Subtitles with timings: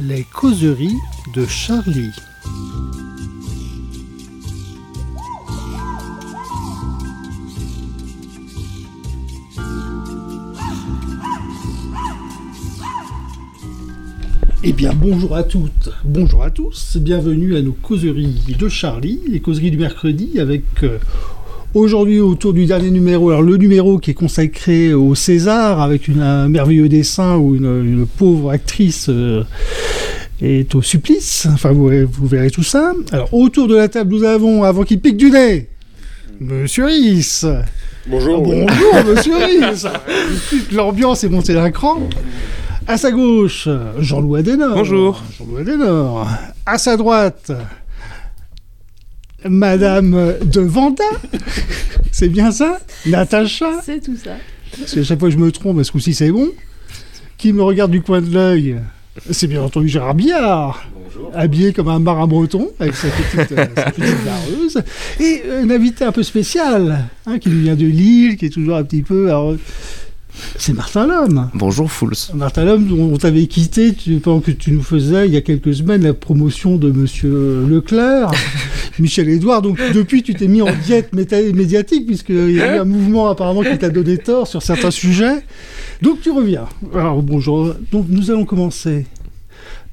[0.00, 0.96] Les causeries
[1.34, 2.12] de Charlie.
[14.62, 19.40] Eh bien, bonjour à toutes, bonjour à tous, bienvenue à nos causeries de Charlie, les
[19.40, 20.98] causeries du mercredi avec euh,
[21.74, 26.20] aujourd'hui autour du dernier numéro, alors le numéro qui est consacré au César avec une,
[26.20, 29.42] un merveilleux dessin où une, pauvre actrice euh,
[30.40, 32.92] est au supplice, enfin vous, vous verrez tout ça.
[33.12, 35.68] Alors autour de la table nous avons, avant qu'il pique du nez,
[36.40, 37.44] Monsieur Rhys.
[38.06, 38.36] Bonjour.
[38.36, 39.86] Ah, bonjour Monsieur Rhys.
[40.72, 42.08] L'ambiance est montée d'un cran.
[42.86, 44.74] À sa gauche, Jean-Louis Adenor.
[44.74, 45.22] Bonjour.
[45.36, 46.28] Jean-Louis Adenor.
[46.64, 47.50] À sa droite,
[49.44, 51.04] Madame de Vanda.
[52.12, 52.78] c'est bien ça?
[53.06, 53.80] Natacha.
[53.84, 54.36] C'est tout ça.
[54.78, 56.48] Parce qu'à chaque fois que je me trompe, parce que si c'est bon.
[57.36, 58.76] Qui me regarde du coin de l'œil
[59.30, 60.82] C'est bien entendu Gérard Billard.
[60.94, 61.30] Bonjour.
[61.34, 64.82] Habillé comme un marin breton, avec sa petite, euh, sa petite vareuse.
[65.20, 68.76] Et un invité un peu spécial, hein, qui nous vient de Lille, qui est toujours
[68.76, 69.26] un petit peu.
[69.28, 69.54] alors,
[70.56, 71.50] c'est Martin Lhomme.
[71.54, 72.14] Bonjour Fools.
[72.34, 75.40] Martin Lhomme, on on t'avait quitté tu- pendant que tu nous faisais il y a
[75.40, 78.30] quelques semaines la promotion de Monsieur Leclerc,
[79.00, 79.62] Michel Edouard.
[79.62, 83.28] Donc depuis, tu t'es mis en diète méta- médiatique puisqu'il y a eu un mouvement
[83.28, 85.44] apparemment qui t'a donné tort sur certains sujets.
[86.02, 86.66] Donc tu reviens.
[86.94, 87.74] Alors bonjour.
[87.90, 89.06] Donc nous allons commencer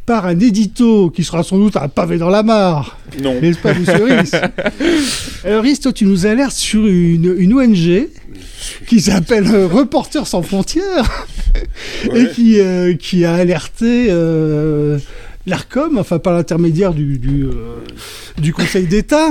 [0.06, 2.98] par un édito qui sera sans doute un pavé dans la mare.
[3.22, 3.40] Non.
[3.42, 4.32] N'est-ce pas, Monsieur Rhys
[5.44, 8.08] Alors, Rhys, toi, tu nous alertes sur une, une ONG
[8.88, 11.26] qui s'appelle Reporters sans frontières
[12.16, 15.00] et qui, euh, qui a alerté euh,
[15.48, 17.80] l'ARCOM, enfin par l'intermédiaire du, du, euh,
[18.40, 19.30] du Conseil d'État,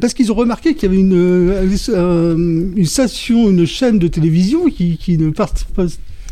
[0.00, 4.98] parce qu'ils ont remarqué qu'il y avait une, une station, une chaîne de télévision qui,
[4.98, 5.52] qui, ne part-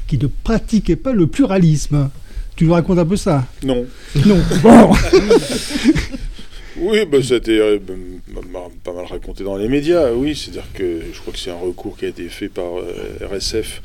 [0.06, 2.10] qui ne pratiquait pas le pluralisme.
[2.56, 3.86] Tu nous racontes un peu ça Non.
[4.26, 4.38] Non.
[4.62, 4.92] Bon.
[6.76, 7.78] Oui, bah, ça a été euh,
[8.28, 10.34] bah, pas mal raconté dans les médias, oui.
[10.34, 13.82] C'est-à-dire que je crois que c'est un recours qui a été fait par euh, RSF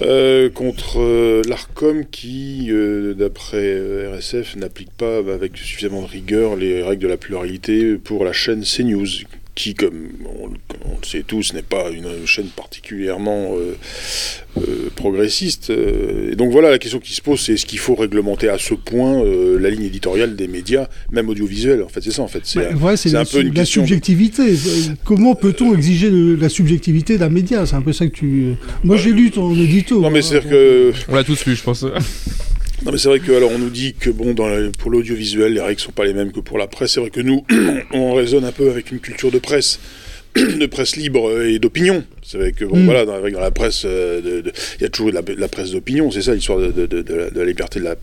[0.00, 2.70] euh, contre l'ARCOM qui,
[3.16, 3.78] d'après
[4.10, 8.32] RSF, n'applique pas bah, avec suffisamment de rigueur les règles de la pluralité pour la
[8.32, 9.06] chaîne CNews,
[9.56, 10.44] qui, comme on,
[10.84, 13.74] on le sait tous, n'est pas une chaîne particulièrement euh,
[14.58, 15.70] euh, progressiste.
[15.70, 18.58] Euh, et donc voilà, la question qui se pose, c'est est-ce qu'il faut réglementer à
[18.58, 22.28] ce point euh, la ligne éditoriale des médias, même audiovisuels En fait, c'est ça, en
[22.28, 22.40] fait.
[22.44, 24.42] C'est Ouais, ouais, la, un peu une la question- subjectivité.
[25.04, 27.64] Comment peut-on exiger de- la subjectivité d'un média?
[27.64, 28.52] C'est un peu ça que tu.
[28.84, 30.00] Moi, j'ai lu ton édito.
[30.02, 31.82] Non, mais hein, c'est-à-dire que On l'a tous lu, je pense.
[32.84, 35.54] Non mais c'est vrai que alors on nous dit que bon dans la- pour l'audiovisuel
[35.54, 36.92] les règles sont pas les mêmes que pour la presse.
[36.92, 37.44] C'est vrai que nous
[37.92, 39.80] on raisonne un peu avec une culture de presse
[40.36, 42.04] de presse libre et d'opinion.
[42.22, 42.84] C'est vrai que bon Mm.
[42.84, 44.42] voilà dans, dans la presse euh,
[44.78, 46.10] il y a toujours de la, de la presse d'opinion.
[46.10, 47.96] C'est ça l'histoire de, de- de- de la, de la liberté de la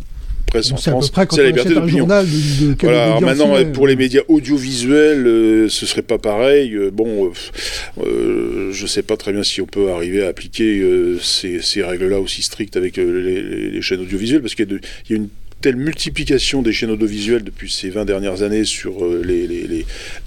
[0.54, 1.12] presse en France.
[1.32, 2.08] C'est la liberté d'opinion.
[2.08, 6.76] Voilà, alors maintenant, pour les médias audiovisuels, euh, ce serait pas pareil.
[6.76, 10.80] Euh, bon, euh, euh, je sais pas très bien si on peut arriver à appliquer
[10.80, 15.16] euh, ces, ces règles-là aussi strictes avec euh, les, chaînes audiovisuelles, parce qu'il y a
[15.16, 15.30] une
[15.64, 19.24] telle multiplication des chaînes audiovisuelles depuis ces 20 dernières années sur euh,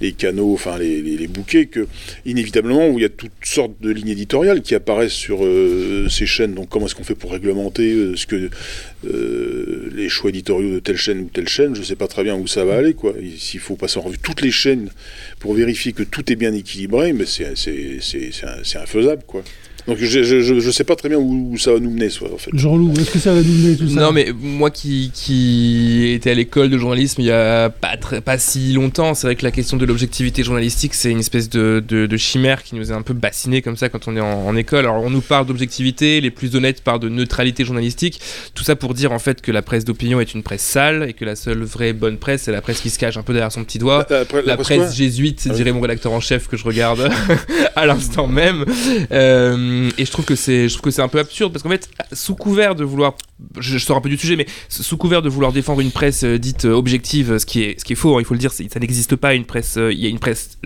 [0.01, 1.85] les, canaux, enfin les, bouquets, que
[2.25, 6.25] inévitablement, où il y a toutes sortes de lignes éditoriales qui apparaissent sur euh, ces
[6.25, 6.55] chaînes.
[6.55, 8.49] Donc comment est-ce qu'on fait pour réglementer euh, ce que
[9.95, 12.47] les choix éditoriaux de telle chaîne ou telle chaîne, je sais pas très bien où
[12.47, 12.95] ça va aller.
[12.95, 13.13] quoi.
[13.37, 14.89] S'il faut passer en revue toutes les chaînes
[15.37, 18.31] pour vérifier que tout est bien équilibré, mais c'est c'est- c'est-
[18.63, 19.21] c'est infaisable.
[19.27, 19.43] quoi.
[19.87, 22.09] Donc je, je, je, je sais pas très bien où, où ça va nous mener,
[22.09, 22.51] soit, en fait.
[22.53, 26.31] Jean-Loup, est-ce que ça va nous mener tout ça Non, mais moi qui, qui était
[26.31, 29.43] à l'école de journalisme il y a pas, très, pas si longtemps, c'est vrai que
[29.43, 32.93] la question de l'objectivité journalistique, c'est une espèce de, de, de chimère qui nous est
[32.95, 34.79] un peu bassiné comme ça quand on est en, en école.
[34.85, 38.19] Alors on nous parle d'objectivité, les plus honnêtes parlent de neutralité journalistique.
[38.55, 41.13] Tout ça pour dire en fait que la presse d'opinion est une presse sale et
[41.13, 43.51] que la seule vraie bonne presse, c'est la presse qui se cache un peu derrière
[43.53, 44.05] son petit doigt.
[44.09, 45.55] La, la- la la presse jésuite, Ah oui.
[45.55, 47.09] dirait mon rédacteur en chef que je regarde
[47.75, 48.65] à l'instant même.
[49.11, 51.69] Euh, et je trouve que c'est, je trouve que c'est un peu absurde parce qu'en
[51.69, 53.15] fait, sous couvert de vouloir,
[53.59, 56.37] je, sors un peu du sujet, mais sous couvert de vouloir défendre une presse euh,
[56.37, 59.33] dite euh, objective, ce qui est, faux, hein, il faut le dire, ça n'existe pas
[59.33, 60.57] une presse, euh, il y a une presse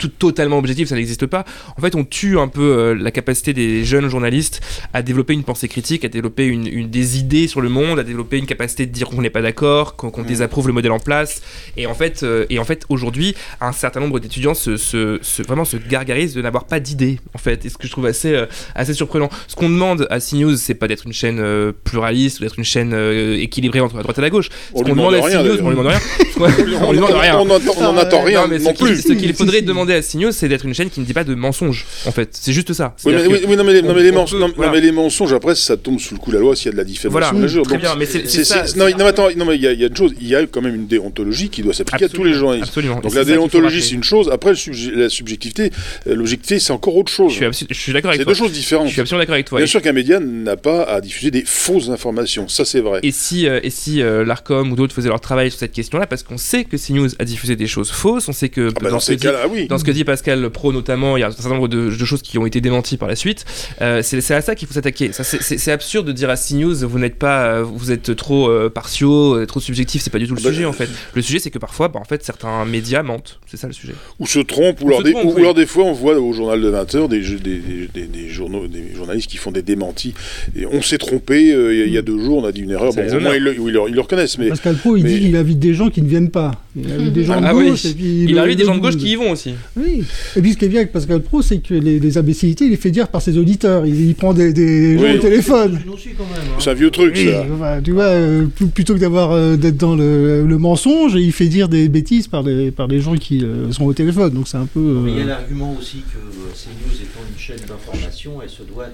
[0.00, 1.44] tout, totalement objective, ça n'existe pas.
[1.76, 4.60] En fait, on tue un peu euh, la capacité des jeunes journalistes
[4.92, 8.02] à développer une pensée critique, à développer une, une- des idées sur le monde, à
[8.02, 10.26] développer une capacité de dire qu'on n'est pas d'accord, qu'on Mhm.
[10.26, 11.42] désapprouve le modèle en place.
[11.76, 15.42] Et en fait, euh, et en fait aujourd'hui, un certain nombre d'étudiants se, se- se-
[15.42, 17.64] vraiment se gargarisent de n'avoir pas d'idées, en fait.
[17.66, 19.28] Et ce que je trouve assez, euh, assez surprenant.
[19.46, 21.40] Ce qu'on demande à CNews, c'est pas d'être une chaîne
[21.84, 22.94] pluraliste ou d'être une chaîne
[23.38, 24.48] équilibrée entre la droite et la gauche.
[24.72, 26.00] On Ce lui qu'on demande à CNews, on lui demande rien.
[26.82, 27.38] On lui demande rien.
[27.38, 30.64] On n'en- attend rien Non, mais non ce qu'il- faudrait demander à CNews, c'est d'être
[30.66, 32.30] une chaîne qui ne dit pas de mensonges, en fait.
[32.32, 32.94] C'est juste ça.
[33.04, 34.46] Oui, mais, C'est-à-dire oui, que oui, non, mais, les- non, mais les on mensonges, peut-
[34.46, 34.70] non, voilà.
[34.72, 36.68] non, mais les mensonges, après, ça tombe sous le coup de la loi s'il y
[36.68, 38.66] a de la diffamation Voilà, très Donc, bien, mais c'est c'est c'est- ça.
[38.66, 40.12] c'est- non, mais, non, attends, non, mais il y, a- il y a une chose,
[40.20, 42.68] il y a quand même une déontologie qui doit s'appliquer à tous les journalistes.
[42.68, 43.00] Absolument.
[43.00, 44.28] Donc c'est la déontologie, c'est une chose.
[44.32, 44.52] Après,
[44.94, 45.70] la subjectivité,
[46.06, 47.32] euh, l'objectivité, c'est encore autre chose.
[47.32, 48.32] Je suis, d'accord avec C'est toi.
[48.32, 48.88] deux choses différentes.
[48.88, 49.58] Je suis absolument d'accord avec toi.
[49.58, 53.00] Bien sûr qu'un média n'a pas à diffuser des fausses informations, ça c'est vrai.
[53.02, 56.06] Et si, euh, et si euh, l'ARCOM ou d'autres faisaient leur travail sur cette question-là,
[56.06, 58.88] parce qu'on sait que CNews a diffusé des choses fausses, on sait que Ah bah,
[58.90, 59.66] dans, dans ce ces cas-là, oui.
[59.66, 62.04] dans ce que dit Pascal Pro notamment, il y a un certain nombre de, de
[62.04, 63.44] choses qui ont été démenties par la suite.
[63.80, 65.10] Euh, c'est à ça qu'il faut s'attaquer.
[65.12, 69.44] C'est- absurde de dire à CNews, vous n'êtes pas, euh, vous êtes trop euh, partiaux,
[69.46, 70.02] trop subjectifs.
[70.02, 70.88] C'est pas du tout le Ah bah, sujet en fait.
[71.14, 73.38] Le sujet, c'est que parfois, bah, en fait, certains médias mentent.
[73.46, 73.94] C'est ça le sujet.
[74.18, 75.40] Ou se trompent, ou, Ou alors se des, trompent, ou oui.
[75.42, 78.28] alors des fois on voit au journal de 20h des, jeux- des, des- des- des
[78.28, 80.14] journaux, des journalistes qui font des démentis.
[80.56, 82.52] Et on s'est trompé, euh, il y a- il y a deux jours, on a
[82.52, 82.92] dit une erreur.
[82.92, 85.04] Bon, au moins ils le, oui, ils le- ils le reconnaissent, mais Pascal Pro, il
[85.04, 86.52] mais- dit qu'il invite des gens qui ne viennent pas.
[86.76, 87.68] Il invite des gens Ah de oui.
[87.70, 87.84] gauche.
[87.86, 89.02] et puis Il le- arrive des le gens de gauche bouge.
[89.02, 89.54] qui y vont aussi.
[89.76, 90.04] Oui.
[90.36, 92.70] Et puis ce qui est bien avec Pascal Pro, c'est que les, les imbécilités, il
[92.70, 93.86] les fait dire par ses auditeurs.
[93.86, 95.78] Il, il prend des, des gens au téléphone.
[95.86, 96.56] Hein.
[96.58, 97.44] c'est un vieux truc Oui, ça.
[97.54, 101.32] enfin, tu vois, euh, pl- plutôt que d'avoir euh, d'être dans le, le mensonge, il
[101.32, 104.32] fait dire des bêtises par des, par des gens qui euh, sont au téléphone.
[104.32, 104.80] Donc c'est un peu.
[105.04, 106.18] Mais il y a l'argument aussi que
[106.52, 108.86] CNews étant une chaîne d'information, elle se doit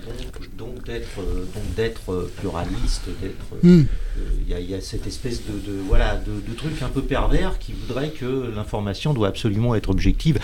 [0.58, 1.16] donc, d'être
[1.48, 3.34] donc d'être pluraliste, d'être.
[3.64, 3.80] euh, hmm.
[4.18, 6.72] euh, Il y, a- il y a cette espèce de, de- voilà de, de truc
[6.82, 10.38] un peu pervers qui voudrait que l'information doit absolument être objective.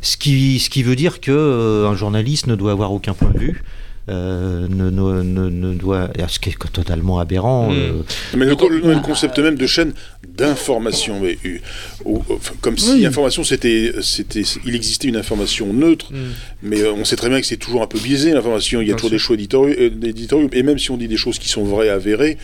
[0.00, 3.30] Ce qui, ce qui veut dire que euh, un journaliste ne doit avoir aucun point
[3.30, 3.62] de vue.
[4.08, 7.70] euh, ne, ne, ne, ne doit, ce qui est totalement aberrant.
[7.70, 7.74] Mm.
[7.76, 7.92] euh,
[8.36, 9.94] Mais le, D'autant- le- le concept même de chaîne
[10.36, 11.58] d'information, mais euh,
[12.60, 13.00] comme si Oui.
[13.00, 16.12] l'information c'était, c'était, il existait une information neutre,
[16.62, 18.80] mais euh, on sait très bien que c'est toujours un peu biaisé l'information.
[18.80, 19.16] Il y a Bien toujours sûr.
[19.16, 22.38] des choix éditoriaux, éditoriaux, et même si on dit des choses qui sont vraies, avérées,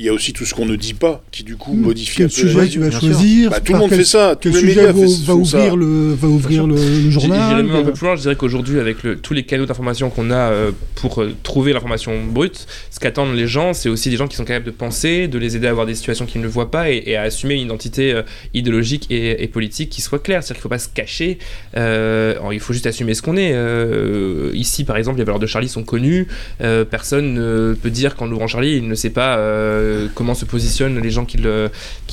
[0.00, 1.82] il y a aussi tout ce qu'on ne dit pas qui du coup Hmm.
[1.82, 4.34] modifie un Quel peu sujet tu vas choisir Bah, tout le monde quel, fait ça,
[4.34, 6.76] tous quel les sujet médias va, fait- va ouvrir le, va ouvrir le,
[7.10, 9.66] journal J'irais même un peu plus loin, je dirais qu'aujourd'hui, avec le- tous les canaux
[9.66, 14.08] d'information qu'on a euh, pour euh, trouver l'information brute, ce qu'attendent les gens, c'est aussi
[14.10, 16.40] des gens qui sont capables de penser, de les aider à avoir des situations qu'ils
[16.40, 18.22] ne voient pas et, et à assumer une identité euh,
[18.54, 20.42] idéologique et, et politique qui soit claire.
[20.42, 21.38] C'est-à-dire qu'il ne faut pas se cacher,
[21.76, 23.52] euh, alors, il faut juste assumer ce qu'on est.
[23.52, 26.26] Euh, ici, par exemple, les valeurs de Charlie sont connues,
[26.62, 29.36] euh, personne ne peut dire qu'en ouvrant Charlie, il ne sait pas
[29.90, 31.68] euh, comment se positionnent les gens qu'il euh,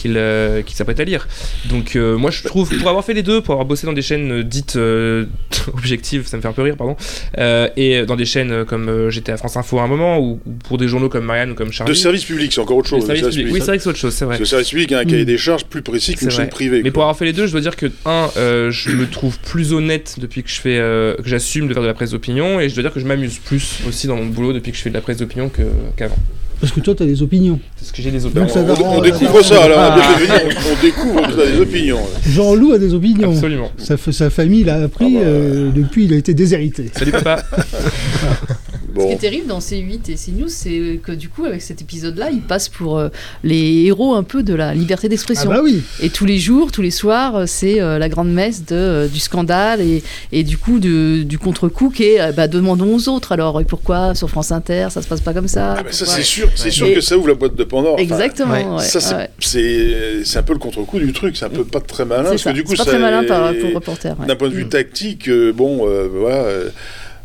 [0.05, 1.27] euh, qu'il s'apprête à lire.
[1.69, 4.01] Donc euh, moi je trouve, pour avoir fait les deux, pour avoir bossé dans des
[4.01, 4.77] chaînes dites
[5.73, 6.95] objectives, ça me fait un peu rire, pardon,
[7.75, 10.77] et dans des chaînes comme j'étais à France Info à un moment, ou, ou pour
[10.77, 11.93] des journaux comme Marianne ou comme Charlie.
[11.93, 13.05] De service public, c'est encore autre chose.
[13.05, 13.53] service service public.
[13.53, 14.37] Oui, c'est vrai que c'est autre chose, c'est vrai.
[14.37, 16.77] Le service public a un cahier des charges plus précis qu'une chaîne privée.
[16.77, 16.93] Mais quoi.
[16.93, 20.15] pour avoir fait les deux, je dois dire que, un, je me trouve plus honnête
[20.19, 22.83] depuis que je fais, que j'assume de faire de la presse d'opinion, et je dois
[22.83, 25.01] dire que je m'amuse plus aussi dans mon boulot depuis que je fais de la
[25.01, 25.51] presse d'opinion
[25.95, 26.17] qu'avant.
[26.59, 27.59] Parce que toi, tu as des opinions.
[27.79, 28.41] Parce que j'ai des opinions.
[28.41, 30.39] Donc ça on, va- on découvre ça, alors on, Ah.
[30.77, 31.99] on, découvre que tu as des opinions.
[32.27, 33.31] Jean-Loup a des opinions.
[33.31, 33.71] Absolument.
[33.77, 36.89] Sa famille l'a appris Ah bah, euh, depuis, il a été déshérité.
[36.95, 37.43] Salut papa.
[38.99, 42.29] Ce qui est terrible dans C8 et CNews, c'est que du coup, avec cet épisode-là,
[42.31, 43.09] ils passent pour euh,
[43.43, 45.49] les héros un peu de la liberté Ah d'expression.
[45.49, 45.81] bah oui.
[46.01, 49.07] Et tous les jours, tous les soirs, euh, c'est euh, la grande messe de, euh,
[49.07, 53.09] du scandale et, et du coup de- du contre-coup qui est euh, bah, demandons aux
[53.09, 55.89] autres alors et pourquoi sur France Inter ça se passe pas comme ça Ah bah
[55.91, 57.93] ça c'est sûr, c'est sûr Et- que ça ouvre la boîte de Pandore.
[57.93, 58.77] Enfin, Exactement.
[58.77, 58.83] ouais.
[58.83, 59.29] ça c'est ouais.
[59.39, 62.29] c'est- c'est un peu le contre-coup du truc, c'est un peu pas très malin C'est
[62.31, 62.49] parce ça.
[62.51, 64.15] que du coup C'est pas ça très malin est- par, pour reporter.
[64.19, 64.25] ouais.
[64.25, 64.69] d'un point de vue Mm.
[64.69, 66.43] tactique, euh, bon euh, voilà.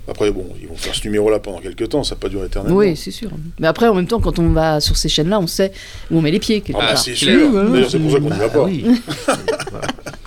[0.08, 2.46] Euh, après bon, ils vont faire ce numéro-là pendant quelques temps, ça va pas durer
[2.46, 2.76] éternellement.
[2.76, 3.30] Oui, c'est sûr.
[3.60, 5.72] Mais après, en même temps, quand on va sur ces chaînes-là, on sait
[6.10, 6.60] où on met les pieds.
[6.60, 7.50] quelque Ah bah c'est Oui, sûr.
[7.50, 8.64] voilà, D'ailleurs c'est pour ça qu'on bah n'y va pas.
[8.64, 8.84] oui.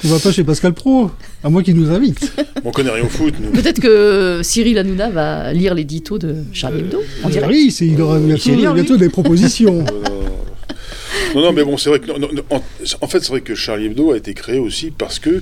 [0.04, 1.10] On va pas chez Pascal Pro,
[1.44, 2.32] à moins qu'il nous invite.
[2.64, 3.34] On connaît rien au foot.
[3.40, 3.50] Nous.
[3.52, 7.50] Peut-être que Cyril Hanouna va lire l'édito de Charlie Hebdo en direct.
[7.52, 9.80] Oui, c'est- il aura bientôt, bientôt des propositions.
[9.80, 10.26] Euh,
[11.36, 12.08] non, non, mais bon, c'est vrai que.
[12.08, 12.62] non, non, non, en,
[13.02, 15.42] en fait, c'est vrai que Charlie Hebdo a été créé aussi parce que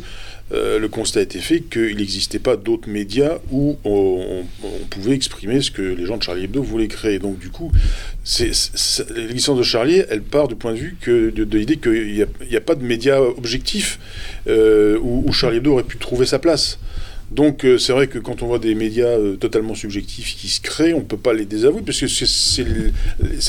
[0.53, 4.43] euh, le constat a été fait qu'il n'existait pas d'autres médias où on,
[4.89, 7.19] pouvait exprimer ce que les gens de Charlie Hebdo voulaient créer.
[7.19, 7.71] Donc, du coup,
[8.23, 8.51] c'est-
[9.15, 12.75] l'existence de Charlie, elle part du point de vue de, l'idée qu'il n'y a, pas
[12.75, 13.99] de médias objectifs
[14.47, 16.77] euh, où, où Charlie Hebdo aurait pu trouver sa place.
[17.33, 20.61] Donc euh, c'est vrai que quand on voit des médias euh, totalement subjectifs qui se
[20.61, 22.25] créent, on peut pas les désavouer parce que c'est,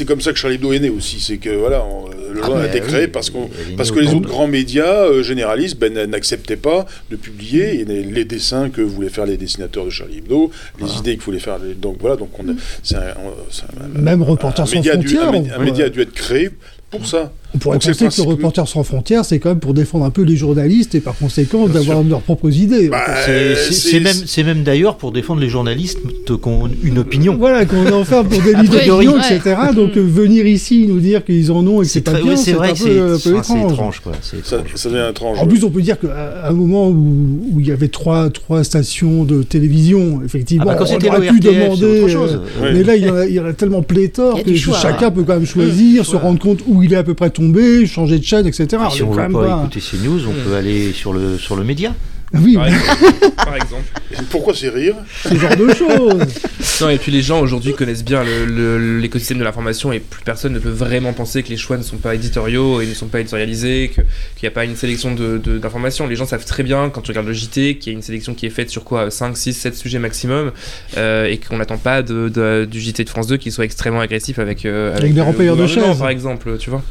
[0.07, 1.21] comme ça que Charlie Hebdo est né aussi.
[1.21, 4.13] C'est que voilà, on- le Ah, a été oui, créé parce, né parce que les
[4.15, 8.81] autres grands médias euh, généralistes ben, n'acceptaient pas de publier et les, les dessins que
[8.81, 11.01] voulaient faire les dessinateurs de Charlie Hebdo, les Voilà.
[11.01, 11.59] idées que voulaient faire.
[11.59, 15.17] les- donc voilà, donc on a, c'est un, on- un- Même Reporters un sans dû,
[15.61, 16.51] média a dû être créé
[16.91, 17.33] pour ça.
[17.55, 20.11] On pourrait Donc, penser que le Reporters sans frontières, c'est quand même pour défendre un
[20.11, 22.89] peu les journalistes et par conséquent d'avoir leurs propres idées.
[22.89, 26.99] Bah, C'est- euh, C'est même, c'est même d'ailleurs pour défendre les journalistes qui ont une
[26.99, 27.37] opinion.
[27.39, 29.35] Voilà, qu'on est enfin pour des ouais.
[29.37, 29.57] etc.
[29.75, 32.55] Donc euh, venir ici nous dire qu'ils en ont et que c'est pas bien, c'est
[32.55, 33.73] un peu, un c'est peu enfin, c'est étrange.
[33.73, 34.01] étrange.
[34.01, 34.13] quoi.
[34.21, 34.71] C'est Ça, étrange.
[34.75, 35.39] ça devient étrange.
[35.39, 38.65] En plus, on peut dire qu'à un moment où, où il y avait trois, trois
[38.65, 42.01] stations de télévision, effectivement, Ah bah, quand on c'était aurait pu demander.
[42.01, 42.41] autre chose.
[42.63, 42.71] euh.
[42.73, 45.11] Mais là, il y, en a, il y en a tellement pléthore que choix, chacun
[45.11, 47.44] peut quand même choisir, se rendre compte où il est à peu près tombé,
[47.87, 48.67] changer de chaîne, etc.
[48.87, 51.39] Et si on quand veut pas pas- écouter ces news, on peut aller sur le,
[51.39, 51.93] sur le média.
[52.41, 53.33] Oui, Par exemple.
[53.37, 53.85] Par exemple.
[54.31, 56.35] Pourquoi c'est rire ce genre de choses.
[56.81, 60.59] Non, et puis les gens aujourd'hui connaissent bien l'écosystème de l'information et plus personne ne
[60.59, 63.89] peut vraiment penser que les choix ne sont pas éditoriaux et ne sont pas éditorialisés,
[63.95, 64.01] que-
[64.37, 66.07] qu'il n'y a pas une sélection de- de- d'informations.
[66.07, 68.35] les gens savent très bien, quand tu regardes le JT, qu'il y a une sélection
[68.35, 70.53] qui est faite sur quoi 5, 6, 7 sujets maximum
[70.97, 74.01] euh, et qu'on n'attend pas de, de- du JT de France 2 qui soit extrêmement
[74.01, 75.99] agressif avec, euh, Avec des le rempayeurs de chaises.
[75.99, 76.83] par exemple, tu vois.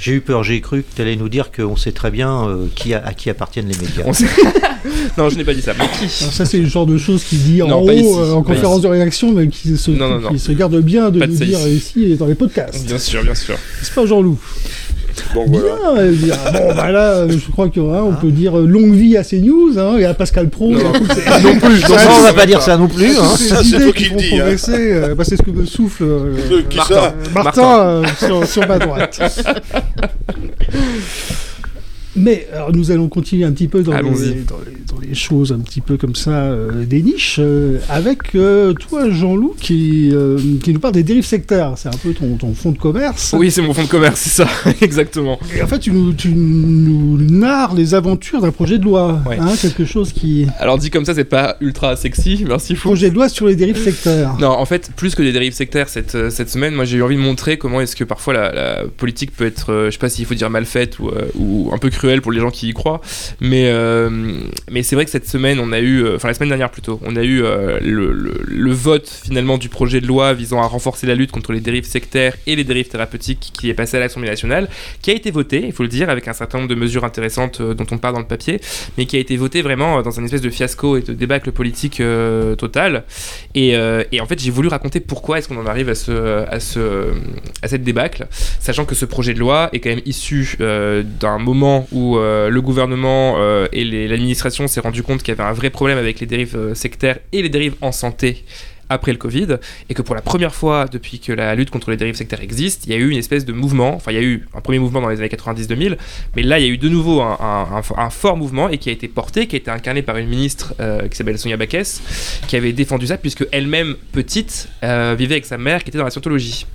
[0.00, 2.66] J'ai eu peur, j'ai cru que tu allais nous dire qu'on sait très bien euh,
[2.74, 4.02] qui a- à qui appartiennent les médias.
[4.06, 4.26] On sait-
[5.18, 5.72] non, je n'ai pas dit ça.
[5.78, 7.88] Mais qui Alors ça, c'est le genre de choses qu'il dit en Non, haut,
[8.20, 8.82] euh, en pas conférence ici.
[8.84, 10.28] de réaction, mais qui se, Non, non, non.
[10.30, 11.76] qui se garde bien de Pas nous dire ici.
[12.00, 12.84] ici et dans les podcasts.
[12.86, 13.56] Bien sûr, bien sûr.
[13.82, 14.38] C'est pas Jean-Loup.
[15.32, 16.02] Bon, voilà.
[16.02, 18.94] Bien, dit, ah, bon, bah là, euh, je crois qu'on on peut dire euh, longue
[18.94, 20.72] vie à ces news, hein, et à Pascal Pro.
[20.72, 21.56] Non, non.
[21.60, 21.82] plus.
[21.82, 23.16] Non, Ça, on va pas dire ça non plus.
[23.16, 23.36] hein.
[23.36, 25.14] ces Ça, c'est idées toi qui le dis, hein.
[25.16, 26.94] bah, c'est ce que me souffle euh, qui Martin.
[26.96, 29.20] ça Martin euh, sur, sur ma droite.
[32.16, 34.44] Mais alors, nous allons continuer un petit peu dans, les, Allons-y.
[34.44, 38.34] dans, les, dans les choses un petit peu comme ça, euh, des niches, euh, avec
[38.34, 40.12] euh, toi Jean-Loup qui,
[40.62, 41.74] qui nous parle des dérives sectaires.
[41.76, 43.34] C'est un peu ton, ton fond de commerce.
[43.36, 44.48] Oui, c'est mon fonds de commerce, c'est ça,
[44.80, 45.38] exactement.
[45.56, 49.20] Et en fait, tu nous, tu nous narres les aventures d'un projet de loi.
[49.28, 49.38] Ouais.
[49.40, 50.46] hein, quelque chose qui.
[50.58, 52.88] Alors dit comme ça, c'est pas ultra sexy, merci fou.
[52.88, 54.36] Projet de loi sur les dérives sectaires.
[54.38, 57.16] Non, en fait, plus que des dérives sectaires cette, cette semaine, moi j'ai eu envie
[57.16, 60.26] de montrer comment est-ce que parfois la, la politique peut être, je sais pas s'il
[60.26, 61.90] faut dire mal faite ou, ou un peu
[62.22, 63.00] pour les gens qui y croient,
[63.40, 64.10] mais, euh,
[64.70, 67.00] mais c'est vrai que cette semaine, on a eu, euh, enfin la semaine dernière plutôt,
[67.02, 71.14] on a eu euh, le, vote finalement du projet de loi visant à renforcer la
[71.14, 74.68] lutte contre les dérives sectaires et les dérives thérapeutiques qui est passé à l'Assemblée nationale,
[75.00, 77.62] qui a été voté, il faut le dire, avec un certain nombre de mesures intéressantes
[77.62, 78.60] dont on parle dans le papier,
[78.98, 82.00] mais qui a été voté vraiment dans un espèce de fiasco et de débâcle politique
[82.00, 83.04] euh, total.
[83.54, 87.12] Et, en fait, j'ai voulu raconter pourquoi est-ce qu'on en arrive à, ce, à, ce,
[87.62, 88.26] à cette débâcle,
[88.58, 92.60] sachant que ce projet de loi est quand même issu d'un moment où euh, le
[92.60, 96.26] gouvernement euh, et l'administration s'est rendu compte qu'il y avait un vrai problème avec les
[96.26, 98.44] dérives euh, sectaires et les dérives en santé
[98.88, 99.56] après le Covid,
[99.88, 102.86] et que pour la première fois depuis que la lutte contre les dérives sectaires existe,
[102.86, 104.78] il y a eu une espèce de mouvement, enfin il y a eu un premier
[104.78, 105.96] mouvement dans les années 90-2000,
[106.36, 108.78] mais là il y a eu de nouveau un, un- un- un fort mouvement et
[108.78, 111.56] qui a été porté, qui a été incarné par une ministre euh, qui s'appelle Sonia
[111.56, 112.00] Baquès,
[112.48, 116.04] qui avait défendu ça puisque elle-même petite euh, vivait avec sa mère qui était dans
[116.04, 116.66] la scientologie.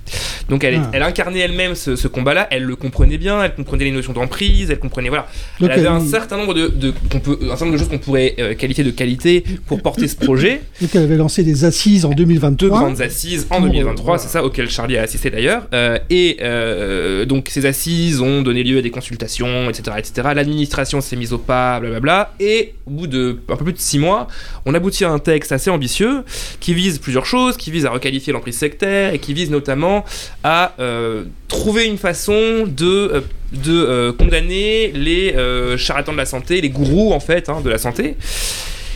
[0.48, 0.90] Donc elle, Ah.
[0.92, 4.70] elle incarnait elle-même ce, ce combat-là, elle le comprenait bien, elle comprenait les notions d'emprise,
[4.70, 5.26] elle comprenait voilà,
[5.60, 7.78] Donc, elle avait un elle- certain nombre de, de- qu'on peut, un certain nombre de
[7.78, 10.62] choses qu'on pourrait euh, qualifier de qualité pour porter ce projet.
[10.80, 12.68] Donc, elle avait lancé des assises en Deux 2023.
[12.78, 14.18] grandes assises en Pour, 2023, voilà.
[14.18, 15.66] c'est ça auquel Charlie a assisté d'ailleurs.
[15.72, 20.28] Euh, et euh, donc ces assises ont donné lieu à des consultations, etc., etc.
[20.34, 22.34] L'administration s'est mise au pas, blablabla.
[22.40, 24.28] Et au bout de un peu plus de six mois,
[24.66, 26.22] on aboutit à un texte assez ambitieux
[26.60, 30.04] qui vise plusieurs choses, qui vise à requalifier l'emprise sectaire et qui vise notamment
[30.44, 35.34] à euh, trouver une façon de de condamner les
[35.76, 38.16] charlatans de la santé, les gourous en fait hein, de la santé.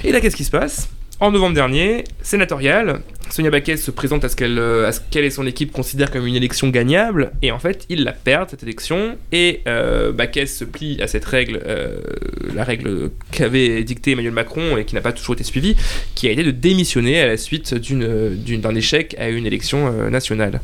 [0.05, 0.89] Et là, qu'est-ce qui se passe?
[1.21, 5.25] En novembre dernier, sénatorial, Sonia Baquet se présente à ce qu'elle euh, à ce qu'elle
[5.25, 8.65] et son équipe considèrent comme une élection gagnable, et en fait, ils la perdent cette
[8.65, 10.13] élection, et euh,
[10.47, 12.01] se plie à cette règle, euh,
[12.53, 15.77] la règle qu'avait dictée Emmanuel Macron et qui n'a pas toujours été suivie,
[16.17, 20.61] qui a été de démissionner à la suite d'un échec à une élection euh, nationale.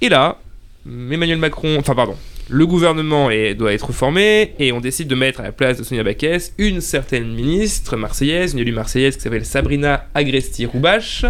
[0.00, 0.38] Et là,
[0.86, 2.16] Emmanuel Macron, enfin pardon,
[2.52, 5.82] le gouvernement est- doit être formé et on décide de mettre à la place de
[5.84, 11.24] Sonia Baquès une certaine ministre marseillaise, une élue marseillaise qui s'appelle Sabrina Agresti-Roubache.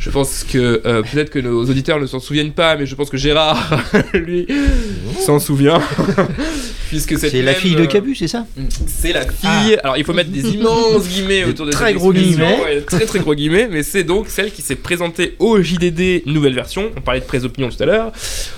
[0.00, 3.08] Je pense que euh, peut-être que nos auditeurs ne s'en souviennent pas, mais je pense
[3.08, 3.80] que Gérard,
[4.14, 4.46] lui,
[5.24, 5.80] s'en souvient.
[6.88, 8.46] Puisque cette C'est la fille de euh, Cabu, c'est ça?
[8.86, 9.78] C'est la fille.
[9.84, 12.58] Alors il faut mettre des immenses guillemets Des autour de très gros guillemets.
[12.64, 13.68] Ouais, très très gros guillemets.
[13.70, 16.90] Mais c'est donc celle qui s'est présentée au JDD nouvelle version.
[16.96, 18.10] On parlait de presse opinion tout à l'heure.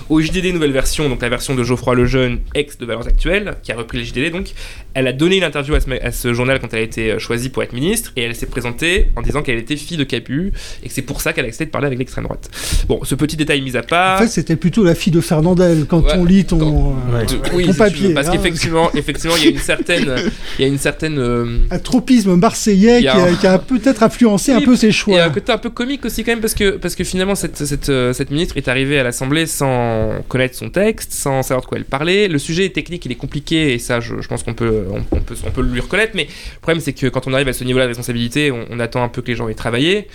[0.09, 3.71] Au JDD nouvelle version, donc la version de Geoffroy Lejeune, ex de Valence Actuelle, qui
[3.71, 4.31] a repris le JDD.
[4.31, 4.47] Donc
[4.93, 7.19] elle a donné une interview à ce, à ce journal quand elle a été euh,
[7.19, 10.51] choisie pour être ministre et elle s'est présentée en disant qu'elle était fille de Capu
[10.83, 12.49] et que c'est pour ça qu'elle a accepté de parler avec l'extrême droite.
[12.87, 14.19] Bon, ce petit détail mis à part.
[14.19, 17.35] En fait, c'était plutôt la fille de Fernandel quand Ouais, on lit ton, euh, de-
[17.35, 18.13] ton oui, si tu veux, papier.
[18.13, 18.31] Parce hein.
[18.33, 20.15] qu'effectivement, effectivement, il y a une certaine,
[20.59, 21.17] il y a une certaine.
[21.19, 24.61] euh, Un tropisme marseillais Il qui y a a, un- qui a peut-être influencé un
[24.61, 25.21] peu ses choix.
[25.23, 27.89] un côté un peu comique aussi quand même parce que, parce que finalement cette, cette,
[27.89, 31.85] euh, cette ministre est arrivée à l'Assemblée sans connaître son texte, sans savoir de elle
[31.85, 32.27] parlait.
[32.27, 35.51] Le sujet technique, il est compliqué et ça je, pense qu'on peut, on, peut, on
[35.51, 36.13] peut lui reconnaître.
[36.15, 39.03] Mais le problème c'est que quand on arrive à ce niveau-là de responsabilité, on, attend
[39.03, 40.07] un peu que les gens aient travaillé.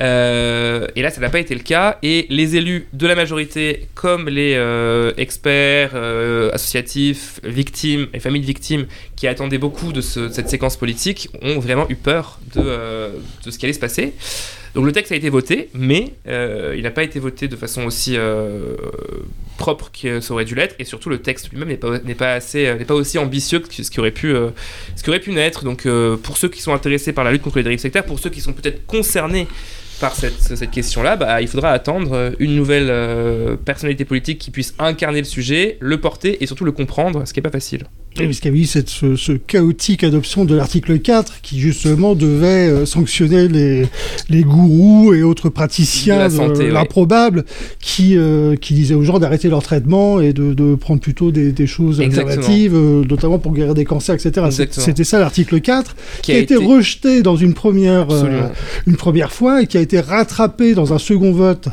[0.00, 1.98] Euh, et là ça n'a pas été le cas.
[2.02, 8.40] Et les élus de la majorité comme les euh, experts euh, associatifs, victimes et familles
[8.42, 12.38] de victimes qui attendaient beaucoup de, ce- de cette séquence politique ont vraiment eu peur
[12.54, 13.10] de
[13.50, 14.12] ce qui allait se passer.
[14.74, 17.84] Donc le texte a été voté, mais euh, il n'a pas été voté de façon
[17.84, 18.74] aussi euh,
[19.56, 22.84] propre que ça aurait dû l'être, et surtout le texte lui-même n'est pas, assez, euh,
[22.88, 24.34] aussi ambitieux que ce qui aurait pu,
[24.96, 25.64] ce qui aurait naître.
[25.64, 25.86] Donc
[26.22, 28.40] pour ceux qui sont intéressés par la lutte contre les dérives sectaires, pour ceux qui
[28.40, 29.46] sont peut-être concernés
[30.00, 35.24] par cette, question-là, bah, il faudra attendre une nouvelle personnalité politique qui puisse incarner le
[35.24, 37.84] sujet, le porter et surtout le comprendre, ce qui n'est pas facile.
[38.20, 41.58] Et parce qu'il y avait eu cette, ce, ce chaotique adoption de l'article 4 qui
[41.58, 43.86] justement devait euh, sanctionner les,
[44.30, 46.70] les gourous et autres praticiens ouais.
[46.70, 47.44] l'improbable
[47.80, 51.50] qui, euh, qui disaient aux gens d'arrêter leur traitement et de, de prendre plutôt des,
[51.50, 52.30] des choses Exactement.
[52.34, 54.46] alternatives, euh, notamment pour guérir des cancers, etc.
[54.50, 54.72] C'est-.
[54.74, 58.06] C'était ça l'article 4 Qui qui a, été, rejeté dans une première,
[58.86, 61.66] une première fois et qui a été rattrapé dans un second vote,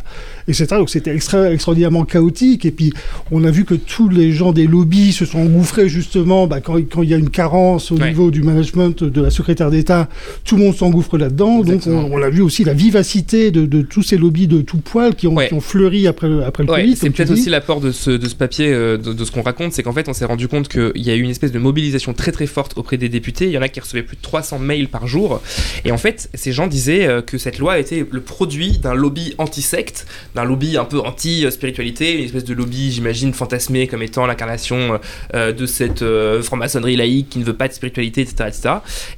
[0.47, 0.65] etc.
[0.71, 2.65] Donc c'était extra- extraordinairement chaotique.
[2.65, 2.93] Et puis
[3.29, 6.75] on a vu que tous les gens des lobbies se sont engouffrés justement bah, quand,
[6.89, 8.09] quand il y a une carence au Ouais.
[8.09, 10.09] niveau du management de la secrétaire d'État,
[10.45, 11.59] tout le monde s'engouffre là-dedans.
[11.61, 14.77] Donc on, on a vu aussi la vivacité de, de tous ces lobbies de tout
[14.77, 15.47] poil qui ont, Ouais.
[15.49, 16.95] qui ont fleuri après le, après le Ouais, Covid.
[16.95, 19.73] c'est peut-être aussi l'apport de ce, de ce papier, euh, de, de ce qu'on raconte,
[19.73, 22.13] c'est qu'en fait, on s'est rendu compte qu'il y a eu une espèce de mobilisation
[22.13, 23.45] très très forte auprès des députés.
[23.45, 25.41] Il y en a qui recevaient plus de 300 mails par jour.
[25.85, 29.33] Et en fait, ces gens disaient euh, que cette loi était le produit d'un lobby
[29.37, 34.99] anti-secte, d'un lobby un peu anti-spiritualité, une espèce de lobby, j'imagine, fantasmé comme étant l'incarnation
[35.35, 38.35] euh, de cette euh, franc-maçonnerie laïque qui ne veut pas de spiritualité, etc.
[38.47, 38.69] etc.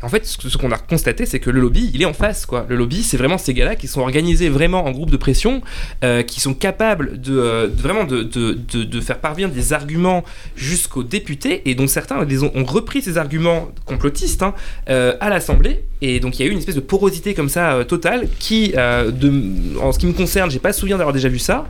[0.01, 2.45] Et en fait, ce, qu'on a constaté, c'est que le lobby, il est en face,
[2.45, 2.65] quoi.
[2.69, 5.61] Le lobby, c'est vraiment ces gars-là qui sont organisés vraiment en groupe de pression,
[6.03, 10.23] euh, qui sont capables de, euh, vraiment de, faire parvenir des arguments
[10.55, 14.53] jusqu'aux députés, et dont certains ont, repris ces arguments complotistes hein,
[14.89, 15.83] euh, à l'Assemblée.
[16.01, 19.91] Et donc il y a eu une espèce de porosité comme ça totale qui, en
[19.91, 21.65] ce qui me concerne, j'ai pas souvenir d'avoir déjà vu ça.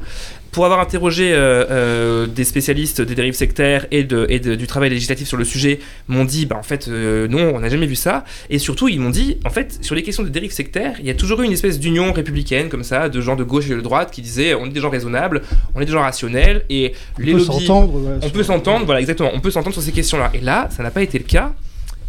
[0.53, 4.67] Pour avoir interrogé euh, euh, des spécialistes des dérives sectaires et, de, et de- du
[4.67, 7.87] travail législatif sur le sujet, m'ont dit, bah en fait, euh, non, on n'a jamais
[7.87, 8.23] vu ça.
[8.51, 11.09] Et surtout, ils m'ont dit, en fait, sur les questions de dérives sectaires, il y
[11.09, 13.81] a toujours eu une espèce d'union républicaine, comme ça, de gens de gauche et de
[13.81, 15.41] droite, qui disaient, on est des gens raisonnables,
[15.75, 17.95] on est des gens rationnels, et On les peut s'entendre.
[17.95, 20.29] ouais, On sur- peut s'entendre, voilà, exactement, on peut s'entendre sur ces questions-là.
[20.35, 21.51] Et là, ça n'a pas été le cas.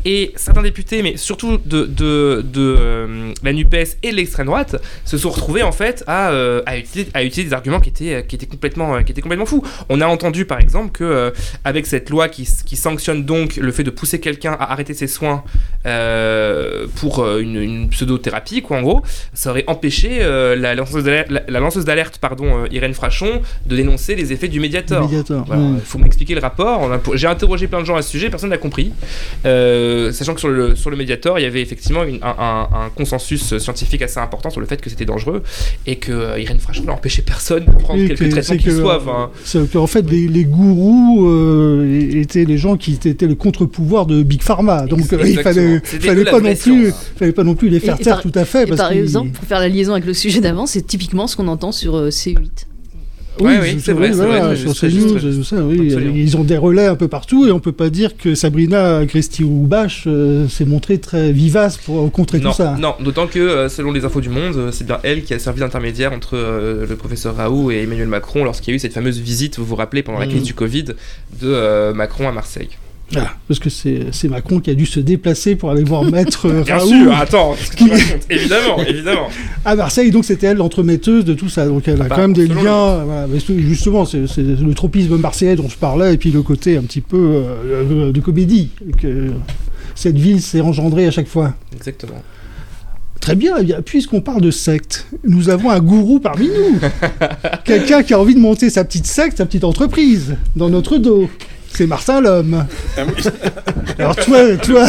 [0.05, 1.89] Et certains députés, mais surtout de,
[2.57, 7.53] euh, la NUPES et l'extrême droite, se sont retrouvés en fait à, euh, utiliser, des
[7.53, 9.63] arguments qui étaient, qui étaient, complètement, euh, qui étaient complètement fous.
[9.89, 11.33] On a entendu par exemple que
[11.65, 15.43] avec cette loi qui sanctionne donc le fait de pousser quelqu'un à arrêter ses soins
[15.87, 21.05] euh, pour euh, une, une pseudothérapie, quoi en gros, ça aurait empêché euh, la lanceuse
[21.05, 25.03] d'alerte, la, la lanceuse d'alerte, pardon, Irène Frachon, de dénoncer les effets du Voilà,
[25.63, 25.69] ouais.
[25.77, 26.91] Il faut m'expliquer le rapport.
[27.15, 28.93] J'ai interrogé plein de gens à ce sujet, personne n'a compris.
[29.45, 32.91] Sachant que sur le, sur le Mediator, il y avait effectivement une- un, un- un
[32.95, 35.43] consensus scientifique assez important sur le fait que c'était dangereux
[35.87, 38.71] et que Irène Frachon n'a empêché personne de prendre Oui, quelques que- traitements c'est qu'il
[38.73, 38.97] que, soit.
[39.03, 41.29] enfin, c'est que, en fait, les, les gourous
[42.15, 44.87] étaient les gens qui étaient le contre-pouvoir de Big Pharma.
[44.87, 45.74] Donc, il Exactement.
[45.83, 48.23] Fallait, fallait pas non plus, fallait pas non plus les faire Et- et taire par-
[48.23, 48.63] tout à fait.
[48.63, 51.37] Et parce par exemple, pour faire la liaison avec le sujet d'avant, c'est typiquement ce
[51.37, 52.67] qu'on entend sur euh, C8.
[53.41, 56.15] Ouais, oui, c'est vrai, voilà, vrai, sur CNews oui, Absolument.
[56.15, 60.05] ils ont des relais un peu partout et on peut pas dire que Sabrina Agresti-Roubache
[60.07, 62.77] euh, s'est montrée très vivace pour contrer non, tout ça.
[62.81, 65.41] non, d'autant que euh, selon les infos du Monde, euh, c'est bien elle qui a
[65.41, 68.93] servi d'intermédiaire entre euh, le professeur Raoult et Emmanuel Macron lorsqu'il y a eu cette
[68.93, 70.31] fameuse visite, vous vous rappelez, pendant la Mhm.
[70.31, 70.95] crise du Covid, de
[71.43, 72.69] euh, Macron à Marseille.
[73.21, 76.63] Ah, parce que c'est Macron qui a dû se déplacer pour aller voir Maître euh,
[76.65, 79.29] Bien Raoult sûr, attends, racontes Évidemment, évidemment.
[79.65, 81.67] à Marseille, donc c'était elle l'entremetteuse de tout ça.
[81.67, 83.05] Donc elle a Bah, quand même des liens.
[83.05, 83.27] voilà.
[83.29, 86.83] Mais c'est- justement, c'est le tropisme marseillais dont je parlais et puis le côté un
[86.83, 87.43] petit peu euh,
[88.09, 89.31] euh, de comédie que
[89.95, 91.55] cette ville s'est engendrée à chaque fois.
[91.75, 92.23] Exactement.
[93.21, 96.79] Très bien, eh bien puisqu'on parle de secte, nous avons un gourou parmi nous.
[97.65, 101.31] Quelqu'un qui a envie de monter sa petite secte, sa petite entreprise, dans notre dos.
[101.77, 102.67] C'est Martin l'homme.
[102.97, 103.23] Ah oui.
[103.99, 104.87] Alors toi, toi,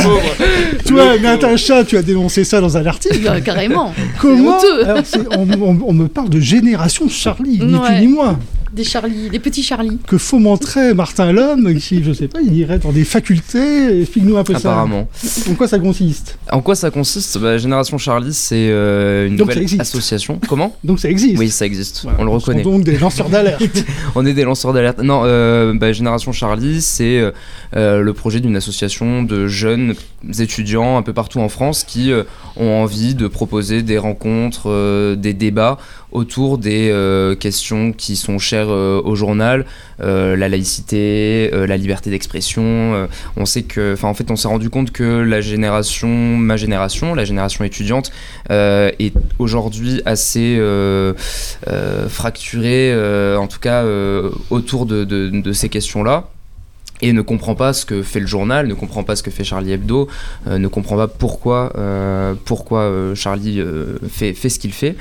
[0.85, 3.19] toi, Natacha, tu as dénoncé ça dans un article.
[3.23, 3.93] Bah, carrément.
[4.21, 4.57] Comment.
[4.83, 4.99] Alors,
[5.37, 7.79] on, on- on me parle de génération Charlie, ni Ouais.
[7.87, 8.39] plus ni moins.
[8.75, 9.97] Des Charlie, des petits Charlie.
[10.05, 14.01] que fomenterait Martin Lhomme, qui, je sais pas, il irait dans des facultés.
[14.01, 15.07] Explique-nous un peu Apparemment.
[15.13, 15.49] ça.
[15.51, 16.37] En quoi ça consiste?
[16.51, 17.37] En quoi ça consiste?
[17.39, 20.39] Bah, Génération Charlie, c'est euh, une Donc nouvelle association.
[20.47, 20.75] Comment?
[20.83, 21.39] Donc ça existe.
[21.39, 22.01] Oui, ça existe.
[22.03, 22.63] Voilà, on le reconnaît.
[22.63, 23.63] donc des lanceurs d'alerte.
[24.15, 24.99] On est des lanceurs d'alerte.
[25.01, 27.31] Non, euh, bah, Génération Charlie, c'est euh,
[27.75, 29.95] euh, le projet d'une association de jeunes
[30.39, 32.23] étudiants un peu partout en France qui euh,
[32.57, 35.77] ont envie de proposer des rencontres, euh, des débats
[36.15, 39.65] autour des euh, questions qui sont chères euh, au journal,
[39.99, 43.07] euh, la laïcité, la liberté d'expression.
[43.35, 47.13] on sait que, enfin, en fait, on s'est rendu compte que la génération, ma génération,
[47.13, 48.11] la génération étudiante,
[48.49, 50.59] est aujourd'hui assez
[52.09, 53.83] fracturée, en tout cas
[54.49, 56.29] autour de, ces questions-là.
[57.01, 59.43] Et ne comprend pas ce que fait le journal, ne comprend pas ce que fait
[59.43, 60.07] Charlie Hebdo,
[60.47, 61.73] ne comprend pas pourquoi,
[62.45, 63.61] pourquoi Charlie
[64.09, 64.95] fait ce qu'il fait.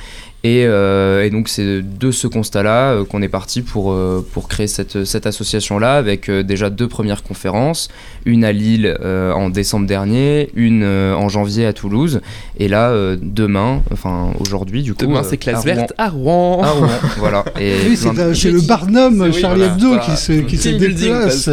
[0.47, 4.47] Et, euh, et donc c'est de ce constat-là euh, qu'on est parti pour, euh, pour
[4.47, 7.89] créer cette, cette association-là avec déjà deux premières conférences,
[8.27, 12.21] une à Lille euh, en décembre dernier, une euh, en janvier à Toulouse,
[12.59, 15.01] et là euh, demain, enfin aujourd'hui du coup.
[15.07, 16.63] Demain, c'est classe à verte à Rouen.
[16.63, 17.45] À Rouen, voilà.
[17.59, 20.03] Et Oui, c'est plein de- c'est le Barnum Charlie Hebdo voilà.
[20.03, 21.49] qui se, qui se déplace.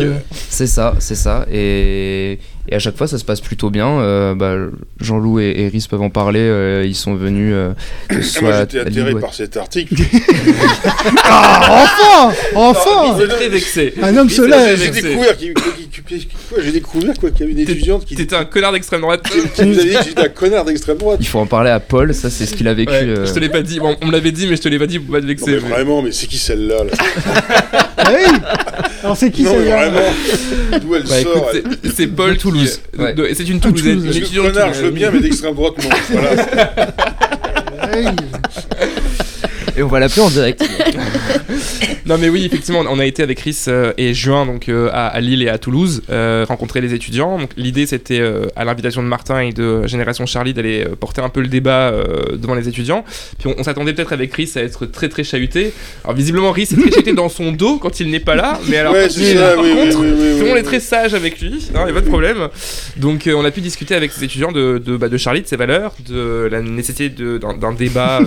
[0.50, 1.46] C'est ça, c'est ça.
[1.50, 2.40] Et,
[2.72, 3.88] et à chaque fois, ça se passe plutôt bien.
[4.00, 4.56] Euh, bah,
[5.00, 6.40] Jean-Loup et, et Rhys peuvent en parler.
[6.40, 7.52] euh, ils sont venus.
[7.54, 7.74] euh,
[8.08, 9.96] que ce Ah, Moi, soit j'étais atterré par cet article.
[11.24, 13.94] Ah, enfin Enfin Non, Très vexé.
[14.02, 17.44] Un homme se lève J'ai découvert qu'il- qu'il- qu'il- quoi, j'ai découvert quoi qu'il y
[17.44, 19.24] avait une étudiante qui, T'étais un connard d'extrême droite.
[19.56, 21.18] qui nous a dit que j'étais un connard d'extrême droite.
[21.22, 22.14] Il faut en parler à Paul.
[22.14, 22.92] Ça, c'est ce qu'il a vécu.
[22.92, 23.80] Ouais, euh, Je te l'ai pas dit.
[23.80, 25.30] Bon, on me l'avait dit, mais je te l'ai pas dit pour pas te Non,
[25.30, 25.52] vexer.
[25.52, 26.92] mais mais- vraiment, mais c'est qui celle-là là
[27.98, 28.38] Ah oui
[29.04, 31.52] Alors c'est qui celle-là vraiment, d'où elle Bah, sort
[31.96, 33.34] c'est- Paul De Toulouse, ouais.
[33.34, 34.00] C'est une Toulousaine.
[34.00, 34.18] Toulouse.
[34.18, 35.90] une connard, je veux bien, mais d'extrême droite, non.
[36.10, 36.48] Voilà.
[39.82, 40.64] Et on va l'appeler en direct.
[42.06, 45.08] Non mais oui effectivement on a été avec Chris euh, et Juin donc euh, à,
[45.08, 49.04] à Lille et à Toulouse euh, rencontrer les étudiants donc l'idée c'était euh, à l'invitation
[49.04, 52.56] de Martin et de Génération Charlie d'aller euh, porter un peu le débat euh, devant
[52.56, 53.06] les étudiants
[53.38, 56.64] puis on, on s'attendait peut-être avec Chris à être très très chahuté alors visiblement Chris
[56.72, 59.34] est très chahuté dans son dos quand il n'est pas là mais alors ouais, est
[59.36, 61.54] là, par oui, contre oui, oui, tout le monde oui, est très sage avec lui,
[61.70, 62.50] il n'y a pas de problème.
[62.98, 65.48] Donc euh, on a pu discuter avec ces étudiants de, de, bah, de Charlie, de
[65.48, 68.20] ses valeurs, de la nécessité d'un débat,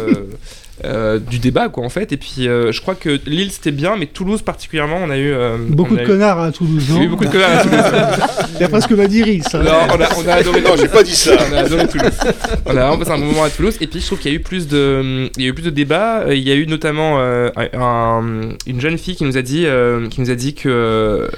[0.85, 2.13] euh, du débat quoi en fait.
[2.13, 5.33] Et puis euh, je crois que Lille c'était bien, mais Toulouse particulièrement, on a eu...
[5.33, 8.59] euh, Beaucoup de eu- connards à Toulouse, a eu non beaucoup de connards à Toulouse.
[8.59, 9.43] D'après ce que m'a dit Rhys.
[9.55, 9.63] hein.
[9.63, 11.37] Non, on a, on a adoré Non, j'ai pas dit ça.
[11.51, 12.11] on a adoré Toulouse.
[12.67, 13.77] On a vraiment passé un bon moment à Toulouse.
[13.81, 15.65] Et puis je trouve qu'il y a eu plus de, il y a eu plus
[15.65, 16.25] de débats.
[16.31, 20.09] Il y a eu notamment euh, un- une jeune fille qui nous a dit, euh,
[20.09, 21.29] qui nous a dit que euh,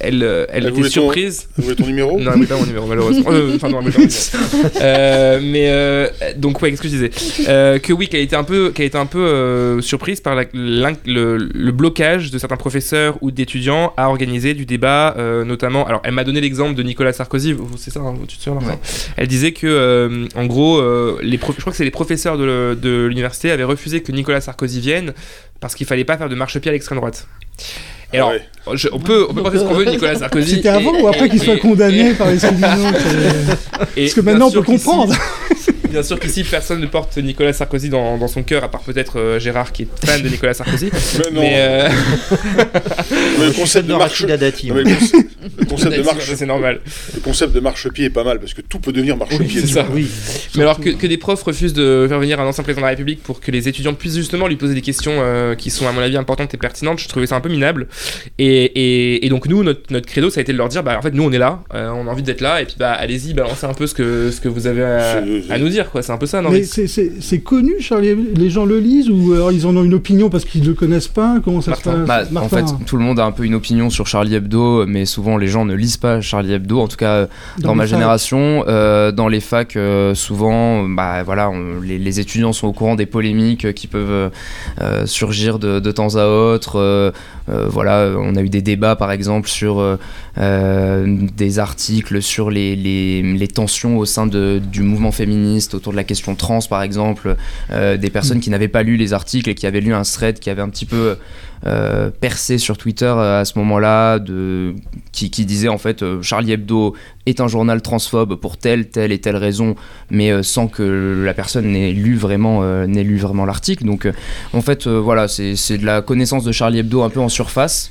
[0.00, 1.48] elle, elle, Elle était voulait ton- surprise.
[1.56, 3.30] Vous voulez ton numéro Non, elle voulait pas mon numéro, malheureusement.
[3.32, 4.72] Euh, enfin, non, elle voulait pas mon numéro.
[4.80, 7.10] Euh, mais euh, donc, ouais, qu'est-ce que je disais?
[7.48, 10.44] Euh, Que oui, qu'elle était un peu, qu'elle était un peu euh, surprise par la-
[10.52, 15.86] le, le blocage de certains professeurs ou d'étudiants à organiser du débat, euh, notamment.
[15.86, 17.52] Alors, elle m'a donné l'exemple de Nicolas Sarkozy.
[17.52, 18.78] vous- C'est ça, hein, tu te souviens Martin Ouais.
[19.16, 22.38] Elle disait que, euh, en gros, euh, les prof- je crois que c'est les professeurs
[22.38, 25.14] de, de l'université avaient refusé que Nicolas Sarkozy vienne
[25.60, 27.26] parce qu'il fallait pas faire de marche-pied à l'extrême droite.
[28.12, 28.76] Et Ah alors, ouais.
[28.76, 30.56] je- on peut, on peut penser ce qu'on veut de Nicolas Sarkozy.
[30.56, 32.90] C'était avant et- ou après qu'il soit et- condamné par les tribunaux
[33.96, 35.14] Parce que maintenant on peut comprendre.
[35.90, 39.18] Bien sûr qu'ici, personne ne porte Nicolas Sarkozy dans, dans son cœur, à part peut-être
[39.18, 40.90] euh, Gérard qui est fan de Nicolas Sarkozy.
[40.92, 41.88] Mais non, Mais euh,
[43.38, 44.24] mais le concept de marche.
[44.26, 44.68] Dati.
[44.68, 45.26] Non, mais le concept-
[45.58, 46.80] le concept de marche, c'est normal.
[47.14, 49.60] le concept de marche-pied est pas mal parce que tout peut devenir marche-pied.
[49.60, 49.86] c'est tu ça.
[49.92, 50.08] Oui.
[50.56, 52.90] Mais alors que, que des profs refusent de faire venir un ancien président de la
[52.90, 55.92] République pour que les étudiants puissent justement lui poser des questions euh, qui sont à
[55.92, 57.86] mon avis importantes et pertinentes, je trouvais ça un peu minable.
[58.38, 60.96] Et, et, et donc nous, notre, notre credo, ça a été de leur dire, bah
[60.98, 62.92] en fait nous on est là, euh, on a envie d'être là, et puis bah
[62.92, 66.02] allez-y, balancez un peu ce que, ce que vous avez à, à nous dire, quoi.
[66.02, 66.86] C'est un peu ça, non Mais mais-
[67.20, 70.30] c'est- connu, Charlie Hebdo Les gens le lisent ou alors ils en ont une opinion
[70.30, 71.36] parce qu'ils le connaissent pas?
[71.44, 71.92] Comment ça Martin.
[72.02, 72.32] se passe?
[72.32, 75.04] Bah, en fait, tout le monde a un peu une opinion sur Charlie Hebdo, mais
[75.04, 76.80] souvent les gens ne lisent pas Charlie Hebdo.
[76.80, 77.26] En tout cas, euh,
[77.58, 77.90] dans, ma facs.
[77.90, 82.66] génération, euh, dans les facs, euh, souvent, euh, bah voilà, on- les, les étudiants sont
[82.68, 84.28] au courant des polémiques euh, qui peuvent euh,
[84.80, 87.12] euh, surgir de, de temps à autre.
[87.48, 89.96] Euh, voilà, on a eu des débats, par exemple, sur euh,
[90.38, 95.92] euh, des articles sur les, les, les tensions au sein de, du mouvement féministe autour
[95.92, 97.36] de la question trans, par exemple,
[97.70, 100.50] des personnes qui n'avaient pas lu les articles et qui avaient lu un thread qui
[100.50, 101.16] avait un petit peu
[101.64, 104.18] euh, percé sur Twitter euh, à ce moment-là,
[105.12, 109.10] qui, qui disait en fait euh, Charlie Hebdo est un journal transphobe pour telle, telle
[109.10, 109.74] et telle raison,
[110.10, 113.84] mais euh, sans que la personne n'ait lu vraiment, n'ait lu vraiment l'article.
[113.84, 114.08] Donc
[114.52, 117.90] en fait, voilà, c'est de la connaissance de Charlie Hebdo un peu en surface.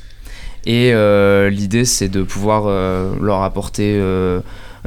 [0.67, 0.93] Et
[1.51, 2.63] l'idée, c'est de pouvoir
[3.21, 3.99] leur apporter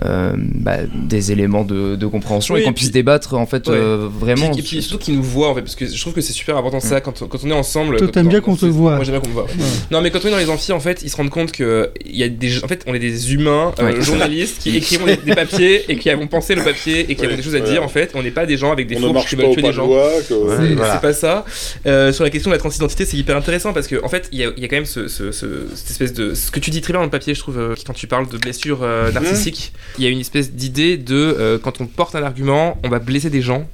[0.05, 3.67] euh, bah, des éléments de, de compréhension Oui, et qu'on puisse puis- débattre en fait
[3.69, 3.75] Ouais.
[3.77, 4.51] euh, vraiment.
[4.51, 6.33] Puis- et puis surtout qu'ils nous voient en fait, parce que je trouve que c'est
[6.33, 7.97] super important ça quand, quand on est ensemble.
[7.97, 8.97] Toi, t'aimes bien qu'on te voit.
[8.97, 9.45] Moi j'aime bien qu'on me voit.
[9.45, 9.51] ouais.
[9.91, 11.91] Non mais quand on est dans les amphis en fait, ils se rendent compte que
[12.07, 14.01] y a des, en fait, on est des humains euh, Ouais.
[14.03, 17.27] journalistes qui écrivont des, des papiers et qui avons pensé le papier et qui Ouais,
[17.29, 18.13] avons des choses à dire en fait.
[18.15, 19.63] On n'est pas des gens avec des On ne fourches marche qui pas veulent tuer
[19.63, 19.89] des de gens.
[20.29, 20.97] C'est Voilà.
[20.99, 21.45] pas ça.
[21.87, 24.39] Euh, sur la question de la transidentité, c'est hyper intéressant parce que en fait, il
[24.39, 26.61] y, a- il y a quand même ce, ce- ce- cette espèce de ce que
[26.61, 29.11] tu dis très bien dans le papier, je trouve, quand tu parles de blessures euh,
[29.13, 29.73] narcissiques.
[29.97, 32.99] Il y a une espèce d'idée de euh, quand on porte un argument, on va
[32.99, 33.69] blesser des gens.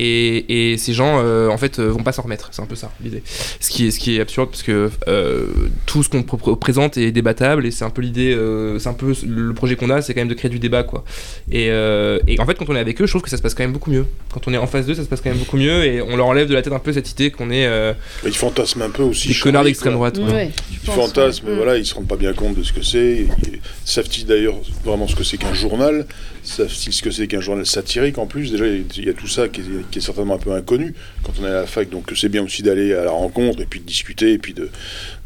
[0.00, 2.48] Et, et ces gens, euh, en fait, euh, vont pas s'en remettre.
[2.50, 3.22] C'est un peu ça l'idée.
[3.60, 5.46] Ce qui est, ce qui est absurde parce que euh,
[5.86, 8.92] tout ce qu'on pr- présente est débattable et c'est un peu l'idée, euh, c'est un
[8.94, 11.04] peu le projet qu'on a, c'est quand même de créer du débat, quoi.
[11.50, 13.42] Et, euh, et en fait, quand on est avec eux, je trouve que ça se
[13.42, 14.04] passe quand même beaucoup mieux.
[14.32, 16.16] Quand on est en face d'eux, ça se passe quand même beaucoup mieux et on
[16.16, 17.92] leur enlève de la tête un peu cette idée qu'on est euh,
[18.26, 19.28] Ils fantasment un peu aussi.
[19.28, 20.18] des connards d'extrême droite.
[20.18, 20.24] ouais.
[20.32, 21.54] Ouais, je Ils fantasment, ouais.
[21.56, 23.26] voilà, ils se rendent pas bien compte de ce que c'est.
[23.44, 26.06] Ils- Savent-ils d'ailleurs vraiment ce que c'est qu'un journal?
[26.42, 28.50] Savent-ils ce que c'est qu'un journal satirique en plus?
[28.50, 31.32] Déjà, il y a tout ça qui est, qui est certainement un peu inconnu quand
[31.40, 31.88] on est à la fac.
[31.90, 34.68] Donc c'est bien aussi d'aller à la rencontre et puis de discuter et puis de,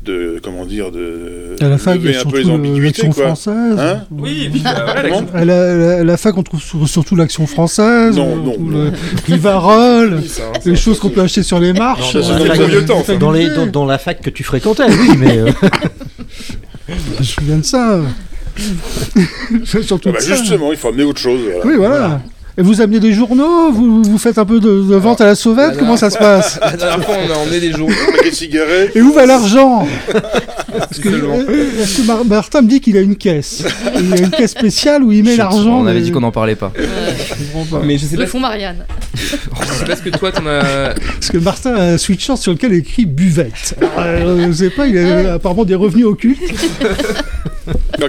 [0.05, 2.45] de comment dire, de À la fac, il y lever a un surtout peu les
[2.45, 3.25] le- ambiguïtés, l'action quoi.
[3.27, 3.79] française.
[3.79, 7.17] Hein Oui, et puis voilà, l'action- À la, la- la fac, on trouve sur- surtout
[7.17, 8.85] l'action française, Non, euh, non, tout non.
[8.85, 8.93] le
[9.27, 12.15] Rivarol, Oui, ça, hein, les choses qu'on peut acheter sur les marches.
[12.15, 12.39] Euh, dans
[13.33, 15.39] le temps, les, la fac que tu fréquentais, oui, mais.
[15.39, 15.51] euh,
[16.89, 18.01] Je me souviens de ça.
[19.83, 20.37] surtout Ah bah, de ça.
[20.37, 21.41] justement, il faut amener autre chose.
[21.45, 21.67] voilà.
[21.67, 22.21] Oui, voilà.
[22.59, 25.37] Et vous amenez des journaux vous, vous faites un peu de, de vente à la
[25.37, 27.89] sauvette La Comment ça se passe La dernière fois, on a emmené des jours.
[27.89, 28.97] Un paquet de cigarettes.
[28.97, 29.87] Et où va l'argent
[30.79, 33.63] Parce que, euh, parce que Mar- Martin me dit qu'il a une caisse.
[33.99, 35.79] Il a une caisse spéciale où il met l'argent.
[35.81, 36.73] On avait dit qu'on n'en parlait pas.
[36.77, 36.85] Ouais.
[37.29, 37.85] Je comprends pas.
[37.87, 38.85] Mais je sais Le pas, fond Marianne.
[39.15, 39.21] je
[39.73, 40.95] sais pas ce que toi t'en as.
[40.95, 43.77] Parce que Martin a un sweatshirt sur lequel il est écrit buvette.
[43.97, 46.39] Alors, euh, je sais pas, il a euh, apparemment des revenus occultes.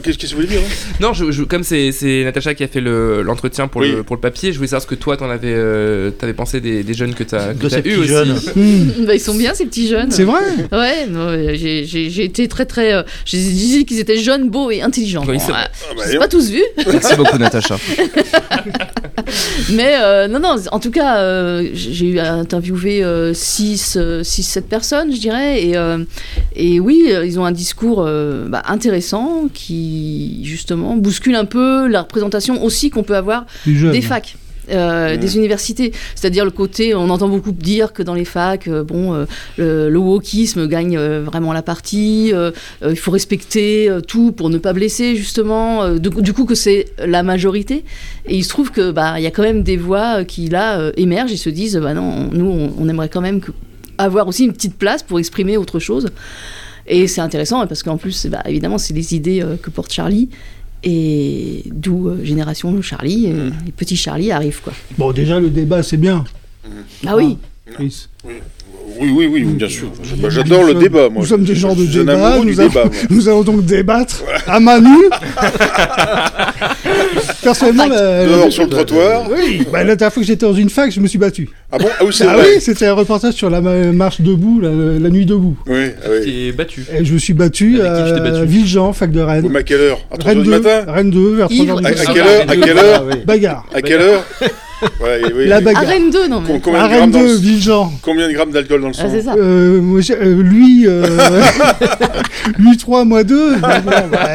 [0.04, 2.68] Qu'est-ce que vous voulez dire hein Non, je, je- comme c'est c'est Natacha qui a
[2.68, 3.92] fait le- l'entretien pour, Oui.
[3.92, 6.62] le, pour le papier, je voulais savoir ce que toi t'en avais, euh, t'avais pensé
[6.62, 7.54] des, des jeunes que t'as
[7.86, 8.08] eu aussi.
[8.08, 8.40] jeunes.
[8.56, 10.12] Hmm, Bah, ils sont bien ces petits jeunes.
[10.12, 12.94] C'est vrai Ouais, euh, j'ai- été très très.
[12.94, 15.24] euh, J'ai dit qu'ils étaient jeunes, beaux et intelligents.
[15.28, 17.78] Oui, Bon, euh, Ah bah, pas tous vus, Merci beaucoup Natacha.
[19.72, 25.14] mais euh, non, non, en tout cas, euh, j'ai eu à interviewer 6, 7 personnes,
[25.14, 25.98] je dirais, et, euh,
[26.56, 29.79] et oui, euh, ils ont un discours euh, bah, intéressant qui,
[30.44, 33.46] justement, bouscule un peu la représentation aussi qu'on peut avoir
[33.92, 34.36] des facs.
[34.72, 38.84] euh, des universités, c'est-à-dire le côté, on entend beaucoup dire que dans les facs, euh,
[38.84, 39.26] bon, euh,
[39.58, 42.32] le, le wokisme gagne vraiment la partie,
[42.88, 47.84] il faut respecter tout pour ne pas blesser justement, du, coup- que c'est la majorité,
[48.28, 50.92] et il se trouve que bah il y a quand même des voix qui là
[50.98, 53.52] émergent et se disent, bah non, on- nous on, on aimerait quand même que-
[53.98, 56.10] avoir aussi une petite place pour exprimer autre chose,
[56.90, 60.30] et c'est intéressant parce qu'en plus, bah, évidemment, c'est les idées euh, que porte Charlie.
[60.82, 64.72] Et d'où euh, Génération Charlie, et les petits Charlie arrivent quoi.
[64.98, 66.24] Bon, déjà, le débat, c'est bien.
[67.06, 67.38] Ah oui,
[67.74, 68.08] Chris?
[68.24, 68.36] Oui,
[69.00, 69.88] oui, oui, bien sûr.
[70.18, 71.22] Bah, J'adore le débat, moi.
[71.22, 72.28] Nous sommes des gens de suis un débat.
[72.34, 72.94] amoureux du Nous, allons- débat, moi.
[73.10, 74.90] nous allons donc débattre à main nue.
[77.42, 79.30] Personnellement, la- Dehors la- sur le trottoir.
[79.32, 81.50] oui, bah, la dernière fois que j'étais dans une fac, je me suis battu.
[81.72, 81.88] Ah bon?
[82.00, 82.46] Ah oui, c'est Ah vrai.
[82.56, 85.58] oui, c'était un reportage sur la ma- marche debout, la, la nuit debout.
[85.68, 86.48] Oui, ah oui.
[86.50, 86.86] Est battu.
[86.98, 88.46] Et je me suis battu Avec qui tu t'es à battu?
[88.46, 89.48] Villejean, fac de Oui, Rennes.
[89.50, 90.00] mais à quelle heure?
[90.12, 90.92] À 3h Rennes du 2, matin?
[90.92, 91.72] Rennes 2, vers 3 Ivre.
[91.74, 92.14] heures du à, à matin.
[92.14, 92.46] quelle heure?
[92.50, 93.06] À quelle heure?
[93.08, 93.14] Oui.
[93.26, 93.66] Bagarre.
[93.74, 94.26] À quelle heure?
[95.02, 95.84] Ouais, oui, La bagarre.
[95.84, 96.48] à Rennes 2, non mais.
[96.48, 97.94] Com- Combien À de grammes Rennes dans 2, le- Villejean.
[98.02, 99.34] Combien de grammes d'alcool dans le Ah, sang c'est ça.
[99.38, 101.42] Euh, moi, euh, lui, euh,
[102.58, 103.56] lui 3, moi 2,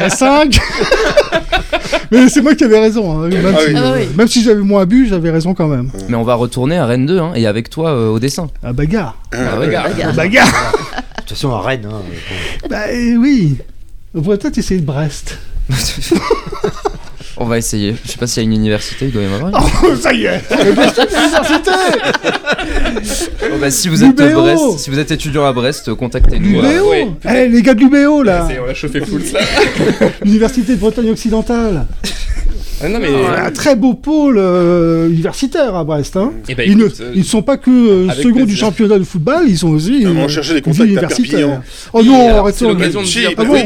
[0.09, 0.59] 5.
[2.11, 3.23] Mais c'est moi qui avais raison.
[3.23, 3.73] hein, Même, Ah si, oui.
[3.77, 4.07] Ah oui.
[4.15, 5.89] même si j'avais moins bu, j'avais raison quand même.
[6.07, 8.47] Mais on va retourner à Rennes 2 hein, et avec toi euh, au dessin.
[8.63, 9.17] À bagarre.
[9.33, 9.65] Ah, ouais.
[9.65, 9.91] Regarde.
[9.95, 10.13] Bagarre.
[10.13, 10.47] Bagarre.
[11.17, 11.87] De toute façon, à Rennes.
[11.91, 12.01] hein.
[12.69, 12.83] Bah
[13.17, 13.57] oui.
[14.13, 15.39] On pourrait peut-être essayer de Brest.
[17.37, 17.95] On va essayer.
[18.05, 19.49] Je sais pas s'il y a une université, il doit y en avoir.
[19.49, 19.69] une.
[19.91, 21.01] Oh, ça y est l'université
[23.43, 24.15] Oh, bah, si vous êtes.
[24.15, 26.59] Brest, si vous êtes étudiant à Brest, contactez-nous.
[26.59, 27.07] euh, L'UBO ouais.
[27.29, 29.39] Eh, les gars de l'UBO, là On l'a chauffé full ça.
[30.23, 31.85] L'Université de Bretagne occidentale.
[32.83, 33.07] Ah, non mais.
[33.37, 36.17] Un très beau pôle euh, universitaire à Brest.
[36.17, 36.33] Hein.
[36.49, 39.03] Eh ben, ils, ne, euh, ils ne sont pas que euh, seconds du championnat de
[39.05, 41.29] football, ils sont aussi Ah, euh, on cherchait des contacts à universitaire.
[41.39, 41.61] Perpignan.
[41.93, 42.57] Oh Oui, non, arrêtez.
[42.59, 43.47] c'est l'occasion de dire Ah oui.
[43.47, 43.61] bon oui.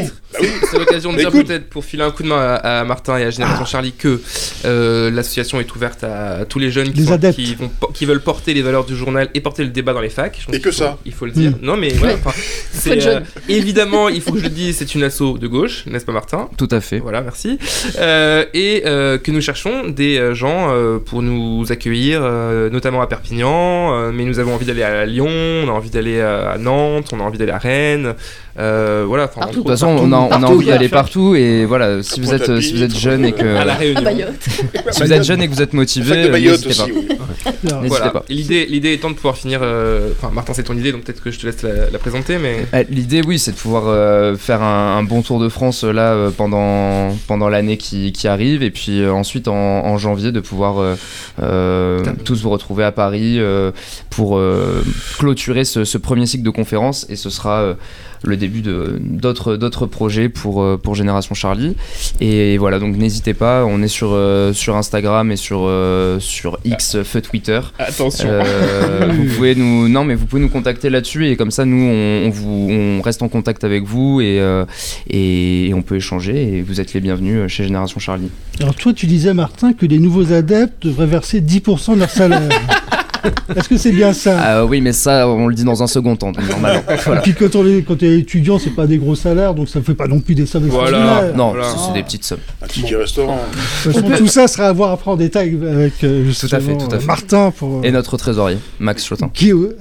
[0.70, 3.18] C'est l'occasion de Mais dire peut-être pour filer un coup de main à, à Martin
[3.18, 4.20] et à Génération Charlie que
[4.64, 7.36] euh, l'association est ouverte à, tous les jeunes qui, Les sont- adeptes.
[7.36, 10.00] qui, vont po- qui veulent porter les valeurs du journal et porter le débat dans
[10.00, 10.36] les facs.
[10.40, 10.98] Je pense Et que faut- ça.
[11.04, 11.52] Il faut le dire.
[11.62, 12.14] Non mais voilà,
[12.72, 16.04] c'est euh, évidemment, il faut que je le dise, c'est une asso de gauche, n'est-ce
[16.04, 16.48] pas Martin?
[16.56, 16.98] Tout à fait.
[17.00, 17.58] voilà, merci.
[17.98, 23.06] Euh, et euh, que nous cherchons des gens euh, pour nous accueillir, euh, notamment à
[23.06, 27.08] Perpignan, euh, mais nous avons envie d'aller à Lyon, on a envie d'aller à Nantes,
[27.12, 28.14] on a envie d'aller à Rennes,
[28.58, 29.28] Euh, voilà.
[29.28, 29.50] Partout.
[29.50, 32.34] De toute façon, on a, on a Partout, envie d'aller partout et voilà, si vous
[32.34, 34.02] êtes, si vous êtes jeune et que À la À Réunion.
[34.02, 34.42] Mayotte.
[34.90, 36.86] si vous êtes jeune et que vous êtes motivé, euh, n'hésitez pas.
[36.86, 37.88] oui.
[37.88, 38.10] Voilà.
[38.10, 38.24] pas.
[38.28, 39.60] L'idée, l'idée étant de pouvoir finir.
[39.62, 42.38] euh, Enfin, Martin, c'est ton idée, donc peut-être que je te laisse la, la présenter,
[42.38, 42.66] mais.
[42.74, 46.12] Euh, L'idée, oui, c'est de pouvoir euh, faire un, un bon tour de France là
[46.12, 50.40] euh, pendant, pendant l'année qui, qui arrive et puis euh, ensuite en, en janvier de
[50.40, 50.94] pouvoir euh,
[51.42, 53.70] euh, tous vous retrouver à Paris euh,
[54.10, 54.82] pour euh,
[55.18, 57.74] clôturer ce, ce premier cycle de conférences et ce sera euh,
[58.22, 61.74] le début de- d'autres d'autres projets pour, euh, pour Génération Charlie.
[62.20, 66.58] Et voilà, donc n'hésitez pas, on est sur, euh, sur Instagram et sur, euh, sur
[66.64, 67.60] X, feu Twitter.
[67.78, 68.28] Attention.
[68.30, 71.82] Euh, vous pouvez nous non mais vous pouvez nous contacter là-dessus et comme ça nous
[71.82, 74.64] on, on vous on reste en contact avec vous et, euh,
[75.08, 78.30] et, et on peut échanger et vous êtes les bienvenus chez Génération Charlie.
[78.60, 82.48] Alors toi, tu disais, Martin, que les nouveaux adeptes devraient verser 10% de leur salaire.
[83.56, 84.38] Est-ce que c'est bien ça?
[84.42, 86.82] Ah oui mais ça on le dit dans un second temps donc normalement.
[87.04, 87.20] Voilà.
[87.20, 89.80] Et puis quand on est, quand t'es étudiant, c'est pas des gros salaires, donc ça
[89.82, 90.98] fait pas non plus des sommes Voilà.
[90.98, 91.36] extraordinaires.
[91.36, 91.66] Non, Voilà.
[91.86, 92.38] c'est des petites sommes.
[92.62, 93.38] Un ticket restaurant.
[93.86, 96.76] De toute façon, tout ça sera à voir après en détail avec euh, justement, fait,
[96.76, 97.04] tout à fait.
[97.04, 97.84] euh, Martin pour.
[97.84, 99.28] Et notre trésorier Max Chotin.
[99.32, 99.72] Qui, euh,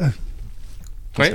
[1.18, 1.34] Ouais.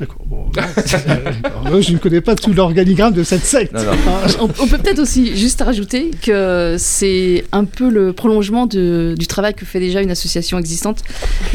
[0.00, 0.18] D'accord.
[0.26, 3.72] Bon, là, je ne connais pas tout l'organigramme de cette secte.
[3.74, 3.92] Non, non.
[4.40, 9.26] On, on peut peut-être aussi juste rajouter que c'est un peu le prolongement de- du
[9.26, 11.02] travail que fait déjà une association existante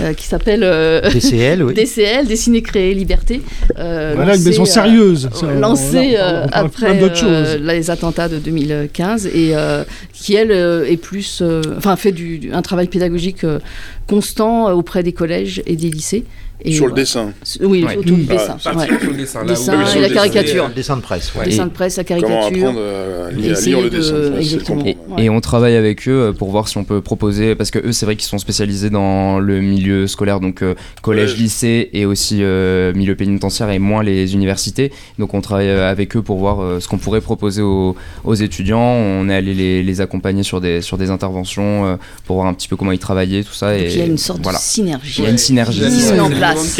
[0.01, 1.73] euh, qui s'appelle euh, DCL, oui.
[1.73, 3.41] DCL, Dessiner, Créer, Liberté.
[3.79, 5.29] euh, Voilà une maison euh, sérieuse.
[5.41, 10.86] On- lancée on euh, après euh, les attentats de 2015 et euh, qui elle euh,
[10.86, 13.60] est plus euh, enfin fait du, du- un travail pédagogique euh,
[14.08, 16.25] constant euh, auprès des collèges et des lycées
[16.65, 17.34] et Sur le dessin.
[17.62, 17.97] oui Ouais.
[18.38, 19.96] Dessin le dessin.
[19.96, 20.67] Et la caricature.
[20.67, 21.46] Le dessin de presse, ouais.
[21.46, 24.15] dessin de presse la Comment caricature apprendre à lire, à lire le de- dessin
[24.86, 25.24] Et, ouais.
[25.26, 27.91] et on travaille avec eux euh, pour voir si on peut proposer, parce que eux
[27.91, 32.39] c'est vrai qu'ils sont spécialisés dans le milieu scolaire, donc euh, collège, lycée et aussi
[32.41, 34.91] euh, milieu pénitentiaire et moins les universités.
[35.19, 38.34] Donc on travaille euh, avec eux pour voir euh, ce qu'on pourrait proposer aux, aux
[38.36, 38.80] étudiants.
[38.82, 42.54] On est allé les, les accompagner sur des, sur des interventions euh, pour voir un
[42.54, 43.78] petit peu comment ils travaillaiient, tout ça.
[43.78, 44.58] Et, il y a une sorte voilà.
[44.58, 45.80] de synergie Il y a une synergie.
[45.80, 46.78] J'ai qui se c'est met en place.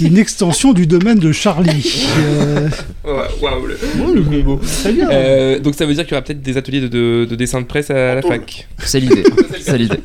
[0.00, 1.92] Une extension du domaine de Charlie.
[2.18, 2.68] Euh,
[3.04, 3.66] Ouais, Waouh.
[3.66, 4.60] le- bon, le- beau.
[4.82, 5.08] Très bien.
[5.10, 7.60] Euh, donc ça veut dire qu'il y aura peut-être des ateliers de, de- de dessin
[7.60, 8.30] de presse à la tôle.
[8.32, 8.68] fac.
[8.84, 9.24] C'est l'idée.
[9.60, 9.98] c'est l'idée.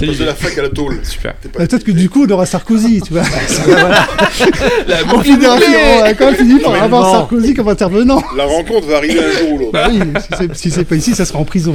[0.00, 1.00] De la fac à la tôle.
[1.02, 1.34] Super.
[1.44, 3.22] Bah, Peut-être que du coup, on aura Sarkozy, tu vois.
[4.88, 7.12] La On finira on va quand même finir par avoir non.
[7.12, 8.22] Sarkozy comme intervenant.
[8.36, 9.72] La rencontre va arriver un jour ou l'autre.
[9.72, 9.98] Bah oui,
[10.54, 11.74] si c'est- si pas ici, ça sera en prison.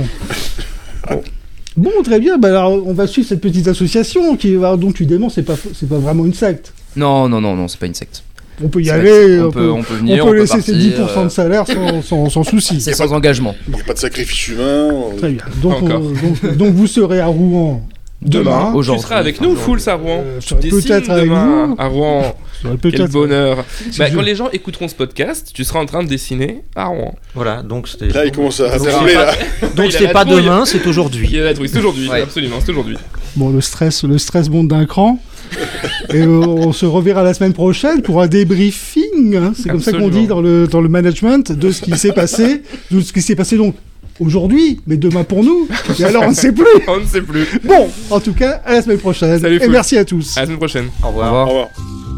[1.77, 2.37] Bon, très bien.
[2.37, 5.55] Bah alors, on va suivre cette petite association qui, alors, dont tu démons, c'est pas,
[5.73, 6.73] c'est pas vraiment une secte.
[6.95, 8.23] Non, non, non, non, c'est pas une secte.
[8.63, 9.39] On peut y C'est aller.
[9.39, 11.29] On, on, peut, on peut on venir, on peut laisser ses 10% partir, euh, de
[11.29, 12.79] salaire sans, sans, sans souci.
[12.81, 13.55] C'est sans engagement.
[13.69, 14.89] Il n'y a pas de sacrifice humain.
[15.17, 15.43] Très bien.
[15.61, 17.81] Donc, donc, donc vous serez à Rouen
[18.21, 18.69] demain.
[18.71, 19.01] Tu Aujourd'hui.
[19.03, 20.21] seras avec nous, Fools à Rouen.
[20.23, 21.75] Euh, Tu peut-être avec demain vous.
[21.79, 22.35] à Rouen.
[22.61, 23.65] Quel peut-être- bonheur.
[23.97, 27.15] Bah, quand les gens écouteront ce podcast, tu seras en train de dessiner à Rouen.
[27.33, 28.09] Voilà, donc c'était.
[28.09, 29.31] Là, il commence à pas- là.
[29.75, 31.27] Donc Il la pas demain, c'est Il aujourd'hui.
[31.31, 32.21] y a la trouille, c'est aujourd'hui, Ouais.
[32.21, 32.97] absolument, c'est aujourd'hui.
[33.35, 35.17] Bon, le stress, le stress monte d'un cran.
[36.13, 39.35] Et on se reverra la semaine prochaine pour un débriefing.
[39.35, 39.53] hein.
[39.55, 42.63] C'est comme ça qu'on dit dans le, dans le management de ce qui s'est passé.
[42.91, 43.75] De ce qui s'est passé donc
[44.19, 45.67] aujourd'hui, mais demain pour nous.
[45.99, 46.65] Et alors on ne sait plus.
[46.87, 47.45] On ne sait plus.
[47.63, 49.39] Bon, en tout cas, à la semaine prochaine.
[49.39, 49.71] Salut, et Fou.
[49.71, 50.37] merci à tous.
[50.37, 50.87] À la semaine prochaine.
[51.03, 51.33] Au revoir.
[51.33, 51.47] Au revoir.
[51.47, 52.10] Au revoir.